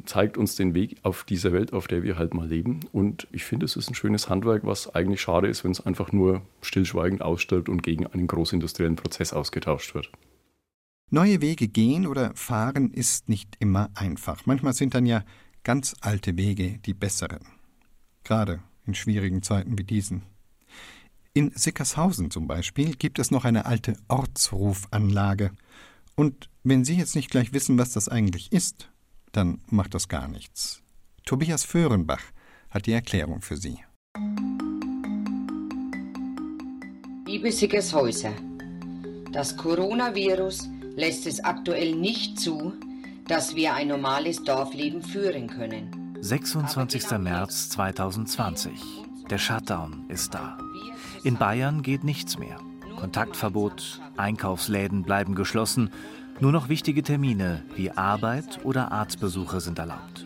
zeigt 0.06 0.38
uns 0.38 0.58
den 0.58 0.74
Weg 0.74 0.98
auf 1.04 1.24
dieser 1.24 1.54
Welt, 1.54 1.72
auf 1.72 1.88
der 1.88 2.04
wir 2.04 2.18
halt 2.18 2.34
mal 2.34 2.46
leben. 2.46 2.82
Und 2.92 3.26
ich 3.32 3.46
finde, 3.46 3.66
es 3.66 3.78
ist 3.78 3.90
ein 3.90 3.96
schönes 3.96 4.28
Handwerk, 4.28 4.66
was 4.66 4.94
eigentlich 4.94 5.22
schade 5.22 5.48
ist, 5.48 5.64
wenn 5.64 5.72
es 5.72 5.80
einfach 5.80 6.12
nur 6.12 6.42
stillschweigend 6.62 7.22
ausstirbt 7.22 7.70
und 7.70 7.84
gegen 7.84 8.06
einen 8.06 8.28
großindustriellen 8.28 8.98
Prozess 8.98 9.32
ausgetauscht 9.32 9.96
wird. 9.96 10.12
Neue 11.10 11.40
Wege 11.40 11.70
gehen 11.70 12.06
oder 12.06 12.36
fahren 12.36 12.92
ist 12.92 13.30
nicht 13.30 13.56
immer 13.60 13.90
einfach. 13.96 14.46
Manchmal 14.46 14.74
sind 14.74 14.94
dann 14.94 15.06
ja 15.06 15.24
ganz 15.64 15.96
alte 16.02 16.36
Wege 16.36 16.80
die 16.80 16.94
besseren. 16.94 17.48
Gerade 18.26 18.60
in 18.86 18.94
schwierigen 18.94 19.42
Zeiten 19.42 19.78
wie 19.78 19.86
diesen. 19.86 20.24
In 21.34 21.52
Sickershausen 21.56 22.30
zum 22.30 22.46
Beispiel 22.46 22.98
gibt 22.98 23.20
es 23.20 23.32
noch 23.32 23.46
eine 23.46 23.66
alte 23.66 23.96
Ortsrufanlage. 24.10 25.52
Und 26.16 26.50
wenn 26.64 26.86
Sie 26.86 26.96
jetzt 26.96 27.16
nicht 27.16 27.32
gleich 27.32 27.54
wissen, 27.54 27.78
was 27.78 27.94
das 27.94 28.08
eigentlich 28.08 28.52
ist, 28.52 28.90
dann 29.32 29.62
macht 29.68 29.94
das 29.94 30.08
gar 30.08 30.28
nichts. 30.28 30.82
Tobias 31.26 31.64
Föhrenbach 31.64 32.22
hat 32.70 32.86
die 32.86 32.94
Erklärung 32.94 33.42
für 33.42 33.58
Sie. 33.58 33.80
Liebe 37.26 37.52
Sickershäuser, 37.52 38.34
das 39.32 39.56
Coronavirus 39.56 40.70
lässt 40.96 41.26
es 41.26 41.44
aktuell 41.44 41.96
nicht 41.96 42.40
zu, 42.40 42.74
dass 43.28 43.56
wir 43.56 43.74
ein 43.74 43.88
normales 43.88 44.44
Dorfleben 44.44 45.02
führen 45.02 45.48
können. 45.48 46.18
26. 46.20 47.12
März 47.12 47.70
2020. 47.70 48.74
Der 49.30 49.38
Shutdown 49.38 50.06
ist 50.10 50.34
da. 50.34 50.58
In 51.24 51.38
Bayern 51.38 51.82
geht 51.82 52.04
nichts 52.04 52.38
mehr. 52.38 52.60
Kontaktverbot, 52.98 54.02
Einkaufsläden 54.18 55.04
bleiben 55.04 55.34
geschlossen, 55.34 55.92
nur 56.42 56.52
noch 56.52 56.70
wichtige 56.70 57.04
Termine 57.04 57.64
wie 57.76 57.92
Arbeit 57.92 58.66
oder 58.66 58.92
Arztbesuche 58.92 59.62
sind 59.62 59.80
erlaubt. 59.80 60.26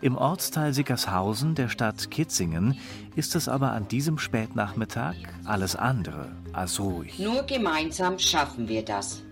Im 0.00 0.16
Ortsteil 0.16 0.74
Sickershausen 0.74 1.54
der 1.54 1.68
Stadt 1.68 2.10
Kitzingen 2.10 2.78
ist 3.16 3.34
es 3.36 3.48
aber 3.48 3.72
an 3.72 3.88
diesem 3.88 4.18
Spätnachmittag 4.18 5.14
alles 5.44 5.76
andere 5.76 6.32
als 6.52 6.80
ruhig. 6.80 7.18
Nur 7.18 7.44
gemeinsam 7.44 8.18
schaffen 8.18 8.68
wir 8.68 8.84
das. 8.84 9.22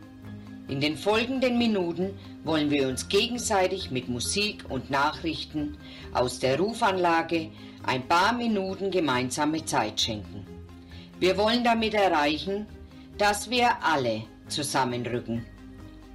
In 0.69 0.81
den 0.81 0.97
folgenden 0.97 1.59
Minuten 1.59 2.11
wollen 2.45 2.71
wir 2.71 2.89
uns 2.89 3.09
gegenseitig 3.09 3.91
mit 3.91 4.09
Musik 4.09 4.65
und 4.69 4.91
Nachrichten 4.91 5.77
aus 6.13 6.39
der 6.39 6.59
Rufanlage 6.59 7.51
ein 7.85 8.07
paar 8.07 8.33
Minuten 8.33 8.91
gemeinsame 8.91 9.65
Zeit 9.65 10.01
schenken. 10.01 10.45
Wir 11.21 11.37
wollen 11.37 11.63
damit 11.63 11.95
erreichen, 11.95 12.67
dass 13.19 13.49
wir 13.51 13.71
alle 13.83 14.23
zusammenrücken, 14.49 15.45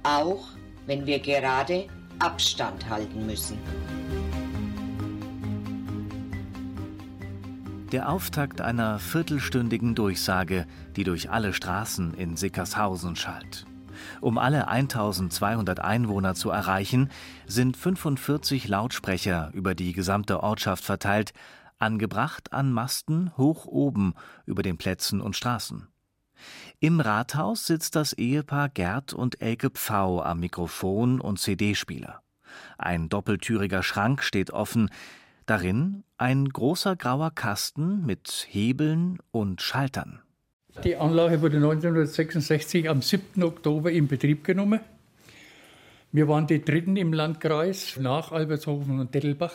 auch 0.02 0.48
wenn 0.86 1.06
wir 1.06 1.20
gerade 1.20 1.86
Abstand 2.18 2.88
halten 2.88 3.26
müssen. 3.26 3.58
Der 7.92 8.08
Auftakt 8.08 8.62
einer 8.62 8.98
viertelstündigen 8.98 9.94
Durchsage, 9.94 10.66
die 10.96 11.04
durch 11.04 11.30
alle 11.30 11.52
Straßen 11.52 12.14
in 12.14 12.36
Sickershausen 12.36 13.16
schallt. 13.16 13.66
Um 14.22 14.38
alle 14.38 14.68
1200 14.68 15.80
Einwohner 15.80 16.34
zu 16.34 16.50
erreichen, 16.50 17.10
sind 17.46 17.76
45 17.76 18.66
Lautsprecher 18.66 19.50
über 19.52 19.74
die 19.74 19.92
gesamte 19.92 20.42
Ortschaft 20.42 20.84
verteilt, 20.84 21.34
angebracht 21.78 22.52
an 22.52 22.72
Masten 22.72 23.36
hoch 23.36 23.66
oben 23.66 24.14
über 24.46 24.62
den 24.62 24.78
Plätzen 24.78 25.20
und 25.20 25.36
Straßen. 25.36 25.91
Im 26.80 27.00
Rathaus 27.00 27.66
sitzt 27.66 27.96
das 27.96 28.12
Ehepaar 28.12 28.68
Gerd 28.68 29.12
und 29.12 29.40
Elke 29.40 29.70
Pfau 29.70 30.22
am 30.22 30.40
Mikrofon 30.40 31.20
und 31.20 31.38
CD-Spieler. 31.38 32.22
Ein 32.78 33.08
doppeltüriger 33.08 33.82
Schrank 33.82 34.22
steht 34.22 34.50
offen, 34.50 34.90
darin 35.46 36.04
ein 36.18 36.48
großer 36.48 36.96
grauer 36.96 37.30
Kasten 37.30 38.04
mit 38.04 38.46
Hebeln 38.48 39.18
und 39.30 39.62
Schaltern. 39.62 40.20
Die 40.84 40.96
Anlage 40.96 41.42
wurde 41.42 41.56
1966 41.56 42.88
am 42.88 43.02
7. 43.02 43.42
Oktober 43.42 43.92
in 43.92 44.08
Betrieb 44.08 44.42
genommen. 44.42 44.80
Wir 46.10 46.28
waren 46.28 46.46
die 46.46 46.64
Dritten 46.64 46.96
im 46.96 47.12
Landkreis 47.12 47.98
nach 47.98 48.32
Albershofen 48.32 48.98
und 49.00 49.14
Dettelbach. 49.14 49.54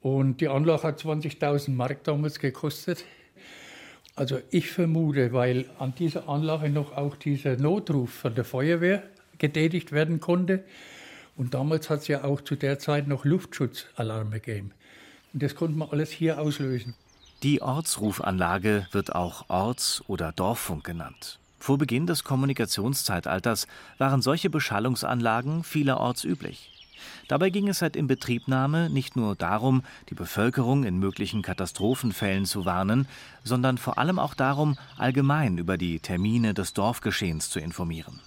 Und 0.00 0.40
die 0.40 0.48
Anlage 0.48 0.84
hat 0.84 1.00
20.000 1.00 1.72
Mark 1.72 2.04
damals 2.04 2.38
gekostet. 2.38 3.04
Also 4.16 4.38
ich 4.50 4.70
vermute, 4.70 5.32
weil 5.32 5.66
an 5.78 5.94
dieser 5.94 6.28
Anlage 6.28 6.68
noch 6.68 6.96
auch 6.96 7.16
dieser 7.16 7.56
Notruf 7.56 8.12
von 8.12 8.34
der 8.34 8.44
Feuerwehr 8.44 9.02
getätigt 9.38 9.92
werden 9.92 10.20
konnte. 10.20 10.64
Und 11.36 11.54
damals 11.54 11.88
hat 11.88 12.00
es 12.00 12.08
ja 12.08 12.24
auch 12.24 12.42
zu 12.42 12.56
der 12.56 12.78
Zeit 12.78 13.08
noch 13.08 13.24
Luftschutzalarme 13.24 14.40
gegeben. 14.40 14.72
Und 15.32 15.42
das 15.42 15.54
konnte 15.54 15.78
man 15.78 15.88
alles 15.90 16.10
hier 16.10 16.40
auslösen. 16.40 16.94
Die 17.42 17.62
Ortsrufanlage 17.62 18.86
wird 18.92 19.14
auch 19.14 19.48
Orts- 19.48 20.02
oder 20.08 20.32
Dorffunk 20.32 20.84
genannt. 20.84 21.38
Vor 21.58 21.78
Beginn 21.78 22.06
des 22.06 22.24
Kommunikationszeitalters 22.24 23.66
waren 23.96 24.20
solche 24.20 24.50
Beschallungsanlagen 24.50 25.64
vielerorts 25.64 26.24
üblich. 26.24 26.79
Dabei 27.28 27.50
ging 27.50 27.68
es 27.68 27.78
seit 27.78 27.96
Inbetriebnahme 27.96 28.90
nicht 28.90 29.16
nur 29.16 29.36
darum, 29.36 29.82
die 30.08 30.14
Bevölkerung 30.14 30.84
in 30.84 30.98
möglichen 30.98 31.42
Katastrophenfällen 31.42 32.44
zu 32.44 32.64
warnen, 32.64 33.06
sondern 33.44 33.78
vor 33.78 33.98
allem 33.98 34.18
auch 34.18 34.34
darum, 34.34 34.76
allgemein 34.96 35.58
über 35.58 35.76
die 35.76 36.00
Termine 36.00 36.54
des 36.54 36.72
Dorfgeschehens 36.72 37.50
zu 37.50 37.60
informieren. 37.60 38.20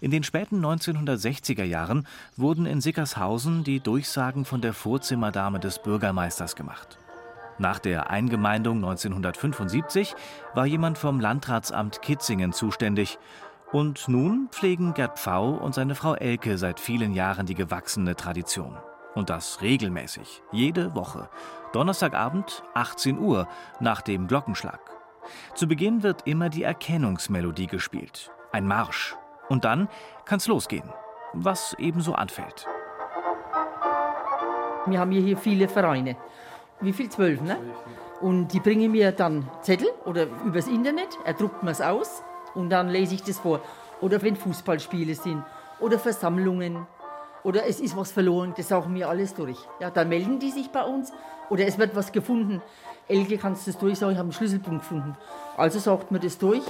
In 0.00 0.10
den 0.10 0.24
späten 0.24 0.64
1960er 0.64 1.64
Jahren 1.64 2.06
wurden 2.36 2.66
in 2.66 2.80
Sickershausen 2.80 3.64
die 3.64 3.80
Durchsagen 3.80 4.44
von 4.44 4.60
der 4.60 4.72
Vorzimmerdame 4.72 5.60
des 5.60 5.82
Bürgermeisters 5.82 6.56
gemacht. 6.56 6.98
Nach 7.58 7.78
der 7.78 8.08
Eingemeindung 8.08 8.76
1975 8.78 10.14
war 10.54 10.64
jemand 10.64 10.96
vom 10.96 11.20
Landratsamt 11.20 12.00
Kitzingen 12.00 12.54
zuständig. 12.54 13.18
Und 13.72 14.08
nun 14.08 14.48
pflegen 14.50 14.94
Gerd 14.94 15.16
Pfau 15.16 15.50
und 15.50 15.76
seine 15.76 15.94
Frau 15.94 16.14
Elke 16.14 16.58
seit 16.58 16.80
vielen 16.80 17.12
Jahren 17.12 17.46
die 17.46 17.54
gewachsene 17.54 18.16
Tradition. 18.16 18.76
Und 19.14 19.30
das 19.30 19.62
regelmäßig, 19.62 20.42
jede 20.50 20.96
Woche. 20.96 21.28
Donnerstagabend, 21.72 22.64
18 22.74 23.20
Uhr, 23.20 23.46
nach 23.78 24.02
dem 24.02 24.26
Glockenschlag. 24.26 24.80
Zu 25.54 25.68
Beginn 25.68 26.02
wird 26.02 26.26
immer 26.26 26.48
die 26.48 26.64
Erkennungsmelodie 26.64 27.68
gespielt. 27.68 28.32
Ein 28.50 28.66
Marsch. 28.66 29.14
Und 29.48 29.64
dann 29.64 29.88
kann's 30.24 30.48
losgehen, 30.48 30.90
was 31.32 31.76
ebenso 31.78 32.14
anfällt. 32.14 32.66
Wir 34.86 34.98
haben 34.98 35.12
hier 35.12 35.36
viele 35.36 35.68
Vereine. 35.68 36.16
Wie 36.80 36.92
viel? 36.92 37.08
Zwölf, 37.08 37.40
ne? 37.40 37.56
Und 38.20 38.48
die 38.48 38.60
bringen 38.60 38.90
mir 38.90 39.12
dann 39.12 39.48
Zettel 39.62 39.90
oder 40.06 40.26
übers 40.44 40.66
Internet, 40.66 41.18
er 41.24 41.34
druckt 41.34 41.62
mir 41.62 41.70
es 41.70 41.80
aus 41.80 42.24
und 42.54 42.70
dann 42.70 42.88
lese 42.88 43.14
ich 43.14 43.22
das 43.22 43.38
vor. 43.38 43.60
Oder 44.00 44.22
wenn 44.22 44.36
Fußballspiele 44.36 45.14
sind 45.14 45.42
oder 45.78 45.98
Versammlungen 45.98 46.86
oder 47.42 47.66
es 47.66 47.80
ist 47.80 47.96
was 47.96 48.12
verloren, 48.12 48.54
das 48.56 48.68
saugen 48.68 48.94
wir 48.94 49.08
alles 49.08 49.34
durch. 49.34 49.58
Ja, 49.80 49.90
dann 49.90 50.08
melden 50.08 50.38
die 50.38 50.50
sich 50.50 50.70
bei 50.70 50.82
uns 50.82 51.12
oder 51.48 51.66
es 51.66 51.78
wird 51.78 51.94
was 51.96 52.12
gefunden. 52.12 52.62
Elke, 53.08 53.38
kannst 53.38 53.66
du 53.66 53.72
das 53.72 53.80
durchsagen? 53.80 54.12
Ich 54.12 54.18
habe 54.18 54.26
einen 54.26 54.32
Schlüsselbund 54.32 54.80
gefunden. 54.80 55.16
Also 55.56 55.78
sagt 55.78 56.10
man 56.10 56.20
das 56.20 56.38
durch. 56.38 56.62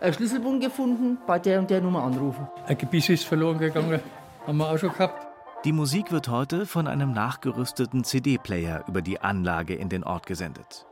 Ein 0.00 0.12
Schlüsselbund 0.12 0.60
gefunden, 0.60 1.18
bei 1.26 1.38
der 1.38 1.60
und 1.60 1.70
der 1.70 1.80
Nummer 1.80 2.02
anrufen. 2.02 2.48
Ein 2.66 2.76
Gebiss 2.76 3.08
ist 3.08 3.24
verloren 3.24 3.58
gegangen, 3.58 4.00
haben 4.46 4.56
wir 4.56 4.68
auch 4.68 4.78
schon 4.78 4.90
gehabt. 4.92 5.26
Die 5.64 5.72
Musik 5.72 6.10
wird 6.10 6.28
heute 6.28 6.66
von 6.66 6.88
einem 6.88 7.12
nachgerüsteten 7.12 8.02
CD-Player 8.02 8.84
über 8.88 9.00
die 9.00 9.20
Anlage 9.20 9.74
in 9.74 9.88
den 9.88 10.02
Ort 10.02 10.26
gesendet. 10.26 10.86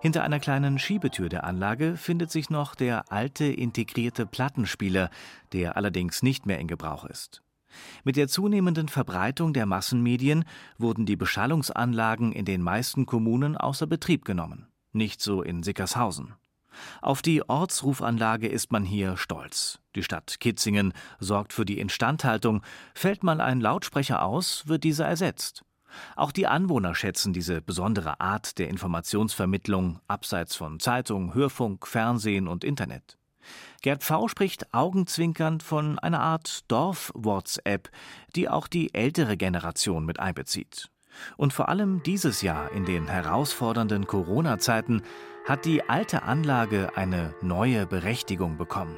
Hinter 0.00 0.22
einer 0.22 0.40
kleinen 0.40 0.78
Schiebetür 0.78 1.28
der 1.28 1.44
Anlage 1.44 1.96
findet 1.96 2.30
sich 2.30 2.50
noch 2.50 2.74
der 2.74 3.12
alte 3.12 3.44
integrierte 3.44 4.26
Plattenspieler, 4.26 5.10
der 5.52 5.76
allerdings 5.76 6.22
nicht 6.22 6.46
mehr 6.46 6.58
in 6.58 6.68
Gebrauch 6.68 7.04
ist. 7.04 7.42
Mit 8.04 8.16
der 8.16 8.28
zunehmenden 8.28 8.88
Verbreitung 8.88 9.52
der 9.52 9.66
Massenmedien 9.66 10.44
wurden 10.78 11.06
die 11.06 11.16
Beschallungsanlagen 11.16 12.32
in 12.32 12.44
den 12.44 12.62
meisten 12.62 13.06
Kommunen 13.06 13.56
außer 13.56 13.86
Betrieb 13.86 14.24
genommen. 14.24 14.66
Nicht 14.92 15.22
so 15.22 15.42
in 15.42 15.62
Sickershausen. 15.62 16.34
Auf 17.00 17.22
die 17.22 17.48
Ortsrufanlage 17.48 18.48
ist 18.48 18.72
man 18.72 18.84
hier 18.84 19.16
stolz. 19.16 19.78
Die 19.94 20.02
Stadt 20.02 20.40
Kitzingen 20.40 20.92
sorgt 21.18 21.52
für 21.52 21.64
die 21.64 21.78
Instandhaltung. 21.78 22.62
Fällt 22.94 23.22
mal 23.22 23.40
ein 23.40 23.60
Lautsprecher 23.60 24.22
aus, 24.22 24.66
wird 24.66 24.84
dieser 24.84 25.06
ersetzt. 25.06 25.64
Auch 26.16 26.32
die 26.32 26.46
Anwohner 26.46 26.94
schätzen 26.94 27.32
diese 27.32 27.60
besondere 27.60 28.20
Art 28.20 28.58
der 28.58 28.68
Informationsvermittlung 28.68 30.00
abseits 30.08 30.56
von 30.56 30.80
Zeitung, 30.80 31.34
Hörfunk, 31.34 31.86
Fernsehen 31.86 32.48
und 32.48 32.64
Internet. 32.64 33.18
Gerd 33.82 34.04
V. 34.04 34.28
spricht 34.28 34.72
augenzwinkernd 34.72 35.62
von 35.62 35.98
einer 35.98 36.20
Art 36.20 36.70
Dorf-WhatsApp, 36.70 37.90
die 38.36 38.48
auch 38.48 38.68
die 38.68 38.94
ältere 38.94 39.36
Generation 39.36 40.04
mit 40.04 40.20
einbezieht. 40.20 40.88
Und 41.36 41.52
vor 41.52 41.68
allem 41.68 42.02
dieses 42.02 42.42
Jahr 42.42 42.72
in 42.72 42.84
den 42.84 43.08
herausfordernden 43.08 44.06
Corona-Zeiten 44.06 45.02
hat 45.46 45.64
die 45.64 45.88
alte 45.88 46.22
Anlage 46.22 46.96
eine 46.96 47.34
neue 47.42 47.86
Berechtigung 47.86 48.56
bekommen. 48.56 48.96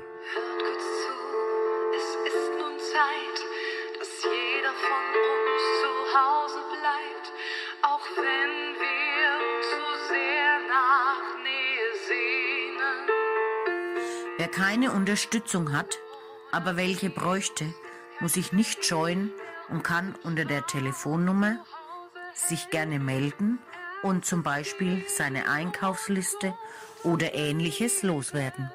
Keine 14.54 14.92
Unterstützung 14.92 15.76
hat, 15.76 15.98
aber 16.52 16.76
welche 16.76 17.10
bräuchte, 17.10 17.74
muss 18.20 18.34
sich 18.34 18.52
nicht 18.52 18.84
scheuen 18.84 19.32
und 19.68 19.82
kann 19.82 20.14
unter 20.22 20.44
der 20.44 20.64
Telefonnummer 20.64 21.56
sich 22.34 22.70
gerne 22.70 23.00
melden 23.00 23.58
und 24.02 24.24
zum 24.24 24.44
Beispiel 24.44 25.04
seine 25.08 25.48
Einkaufsliste 25.48 26.54
oder 27.02 27.34
ähnliches 27.34 28.04
loswerden. 28.04 28.70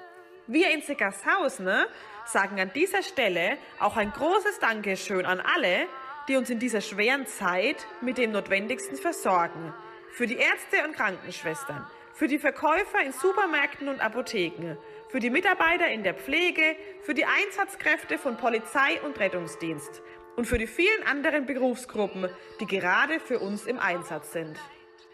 Wir 0.47 0.69
in 0.71 0.81
Sickershausen 0.81 1.63
ne, 1.63 1.87
sagen 2.25 2.59
an 2.59 2.73
dieser 2.73 3.01
Stelle 3.01 3.57
auch 3.79 3.95
ein 3.95 4.11
großes 4.11 4.59
Dankeschön 4.59 5.25
an 5.25 5.39
alle, 5.39 5.87
die 6.27 6.35
uns 6.35 6.49
in 6.49 6.59
dieser 6.59 6.81
schweren 6.81 7.25
Zeit 7.25 7.87
mit 8.01 8.17
dem 8.17 8.33
Notwendigsten 8.33 8.97
versorgen. 8.97 9.73
Für 10.11 10.27
die 10.27 10.35
Ärzte 10.35 10.85
und 10.85 10.97
Krankenschwestern, 10.97 11.87
für 12.13 12.27
die 12.27 12.39
Verkäufer 12.39 13.01
in 13.05 13.13
Supermärkten 13.13 13.87
und 13.87 14.01
Apotheken, 14.01 14.77
für 15.09 15.19
die 15.19 15.29
Mitarbeiter 15.29 15.89
in 15.89 16.03
der 16.03 16.13
Pflege, 16.13 16.75
für 17.01 17.13
die 17.13 17.25
Einsatzkräfte 17.25 18.17
von 18.17 18.37
Polizei 18.37 19.01
und 19.03 19.19
Rettungsdienst 19.19 20.01
und 20.37 20.45
für 20.45 20.57
die 20.57 20.67
vielen 20.67 21.03
anderen 21.05 21.45
Berufsgruppen, 21.45 22.29
die 22.59 22.67
gerade 22.67 23.19
für 23.19 23.39
uns 23.39 23.65
im 23.65 23.79
Einsatz 23.79 24.31
sind. 24.31 24.57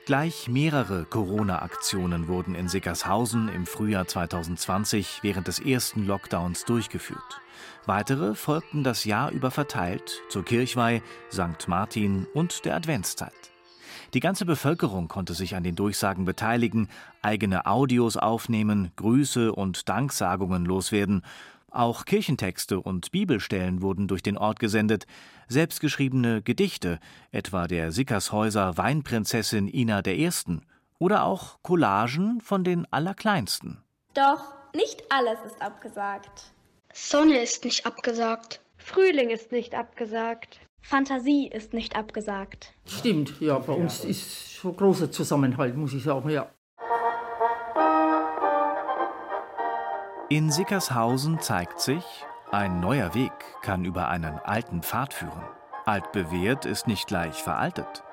Gleich 0.06 0.48
mehrere 0.48 1.06
Corona-Aktionen 1.06 2.28
wurden 2.28 2.54
in 2.54 2.68
Sickershausen 2.68 3.50
im 3.50 3.66
Frühjahr 3.66 4.06
2020 4.06 5.22
während 5.24 5.48
des 5.48 5.60
ersten 5.60 6.06
Lockdowns 6.06 6.66
durchgeführt. 6.66 7.42
Weitere 7.88 8.36
folgten 8.36 8.84
das 8.84 9.06
Jahr 9.06 9.32
über 9.32 9.50
verteilt 9.50 10.22
zur 10.30 10.46
Kirchweih, 10.46 11.02
St. 11.32 11.68
Martin 11.68 12.28
und 12.34 12.66
der 12.66 12.76
Adventszeit. 12.76 13.55
Die 14.14 14.20
ganze 14.20 14.46
Bevölkerung 14.46 15.08
konnte 15.08 15.34
sich 15.34 15.56
an 15.56 15.64
den 15.64 15.76
Durchsagen 15.76 16.26
beteiligen, 16.26 16.88
eigene 17.22 17.66
Audios 17.66 18.18
aufnehmen, 18.18 18.92
Grüße 18.96 19.52
und 19.52 19.90
Danksagungen 19.90 20.66
loswerden 20.66 21.24
auch 21.76 22.06
Kirchentexte 22.06 22.80
und 22.80 23.12
Bibelstellen 23.12 23.82
wurden 23.82 24.08
durch 24.08 24.24
den 24.24 24.38
Ort 24.38 24.60
gesendet, 24.60 25.06
selbstgeschriebene 25.50 26.42
Gedichte, 26.42 27.00
etwa 27.32 27.68
der 27.68 27.92
Sickershäuser 27.92 28.78
Weinprinzessin 28.78 29.68
Ina 29.68 30.02
I. 30.08 30.30
oder 31.00 31.26
auch 31.26 31.58
Collagen 31.62 32.40
von 32.40 32.64
den 32.64 32.88
Allerkleinsten. 32.92 33.84
Doch 34.14 34.54
nicht 34.74 35.04
alles 35.12 35.38
ist 35.46 35.62
abgesagt. 35.62 36.54
Sonne 36.94 37.40
ist 37.40 37.66
nicht 37.66 37.86
abgesagt. 37.86 38.62
Frühling 38.78 39.30
ist 39.30 39.52
nicht 39.52 39.76
abgesagt. 39.76 40.62
Fantasie 40.88 41.48
ist 41.48 41.74
nicht 41.74 41.96
abgesagt. 41.96 42.76
Stimmt, 42.86 43.42
ja, 43.42 43.58
bei 43.58 43.74
uns 43.74 44.06
ist 44.06 44.52
schon 44.52 44.78
großer 44.78 45.12
Zusammenhalt, 45.12 45.76
muss 45.76 45.96
ich 45.96 46.04
sagen, 46.04 46.30
ja. 46.30 46.48
In 50.30 50.52
Sickershausen 50.52 51.40
zeigt 51.40 51.80
sich, 51.80 52.04
ein 52.52 52.82
neuer 52.82 53.16
Weg 53.16 53.32
kann 53.64 53.84
über 53.84 54.10
einen 54.10 54.38
alten 54.38 54.84
Pfad 54.84 55.16
führen. 55.16 55.44
Altbewährt 55.86 56.66
ist 56.68 56.86
nicht 56.86 57.08
gleich 57.08 57.42
veraltet. 57.42 58.04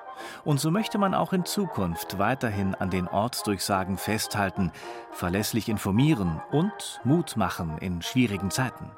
Und 0.43 0.59
so 0.59 0.71
möchte 0.71 0.97
man 0.97 1.13
auch 1.13 1.31
in 1.31 1.45
Zukunft 1.45 2.17
weiterhin 2.17 2.73
an 2.73 2.89
den 2.89 3.07
Ortsdurchsagen 3.07 3.97
festhalten, 3.97 4.71
verlässlich 5.11 5.69
informieren 5.69 6.41
und 6.51 7.01
Mut 7.03 7.37
machen 7.37 7.77
in 7.77 8.01
schwierigen 8.01 8.49
Zeiten. 8.49 8.89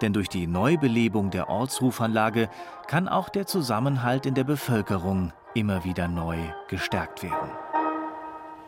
Denn 0.00 0.12
durch 0.12 0.28
die 0.28 0.46
Neubelebung 0.46 1.30
der 1.30 1.48
Ortsrufanlage 1.48 2.48
kann 2.86 3.08
auch 3.08 3.28
der 3.28 3.46
Zusammenhalt 3.46 4.26
in 4.26 4.34
der 4.34 4.44
Bevölkerung 4.44 5.32
immer 5.54 5.84
wieder 5.84 6.08
neu 6.08 6.38
gestärkt 6.68 7.22
werden. 7.22 7.50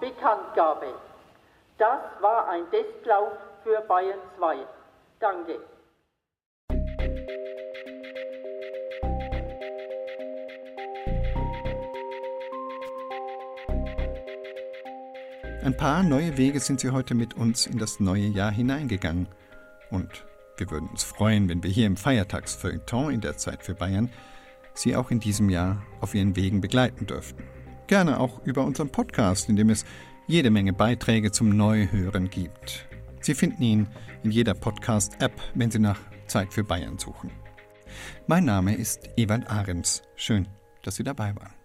Bekanntgabe. 0.00 0.94
Das 1.76 2.00
war 2.20 2.48
ein 2.48 2.62
Testlauf 2.70 3.32
für 3.62 3.80
Bayern 3.82 4.18
2. 4.38 4.56
Danke. 5.20 5.58
Ein 15.68 15.76
paar 15.76 16.02
neue 16.02 16.38
Wege 16.38 16.60
sind 16.60 16.80
Sie 16.80 16.90
heute 16.90 17.14
mit 17.14 17.34
uns 17.34 17.66
in 17.66 17.78
das 17.78 18.00
neue 18.00 18.26
Jahr 18.26 18.50
hineingegangen. 18.50 19.28
Und 19.90 20.24
wir 20.58 20.70
würden 20.70 20.88
uns 20.88 21.04
freuen, 21.04 21.48
wenn 21.48 21.62
wir 21.62 21.70
hier 21.70 21.86
im 21.86 21.96
Feiertagsfeuilleton 21.96 23.12
in 23.12 23.20
der 23.20 23.36
Zeit 23.36 23.62
für 23.62 23.74
Bayern 23.74 24.10
Sie 24.78 24.94
auch 24.94 25.10
in 25.10 25.18
diesem 25.18 25.50
Jahr 25.50 25.82
auf 26.00 26.14
Ihren 26.14 26.36
Wegen 26.36 26.60
begleiten 26.60 27.06
dürften. 27.06 27.42
Gerne 27.88 28.20
auch 28.20 28.44
über 28.44 28.64
unseren 28.64 28.90
Podcast, 28.90 29.48
in 29.48 29.56
dem 29.56 29.70
es 29.70 29.84
jede 30.28 30.50
Menge 30.50 30.72
Beiträge 30.72 31.32
zum 31.32 31.56
Neuhören 31.56 32.30
gibt. 32.30 32.86
Sie 33.20 33.34
finden 33.34 33.62
ihn 33.62 33.88
in 34.22 34.30
jeder 34.30 34.54
Podcast-App, 34.54 35.32
wenn 35.54 35.70
Sie 35.70 35.80
nach 35.80 35.98
Zeit 36.26 36.52
für 36.52 36.62
Bayern 36.62 36.98
suchen. 36.98 37.32
Mein 38.26 38.44
Name 38.44 38.74
ist 38.74 39.08
Ewald 39.16 39.50
Ahrens. 39.50 40.02
Schön, 40.14 40.46
dass 40.82 40.96
Sie 40.96 41.04
dabei 41.04 41.34
waren. 41.34 41.57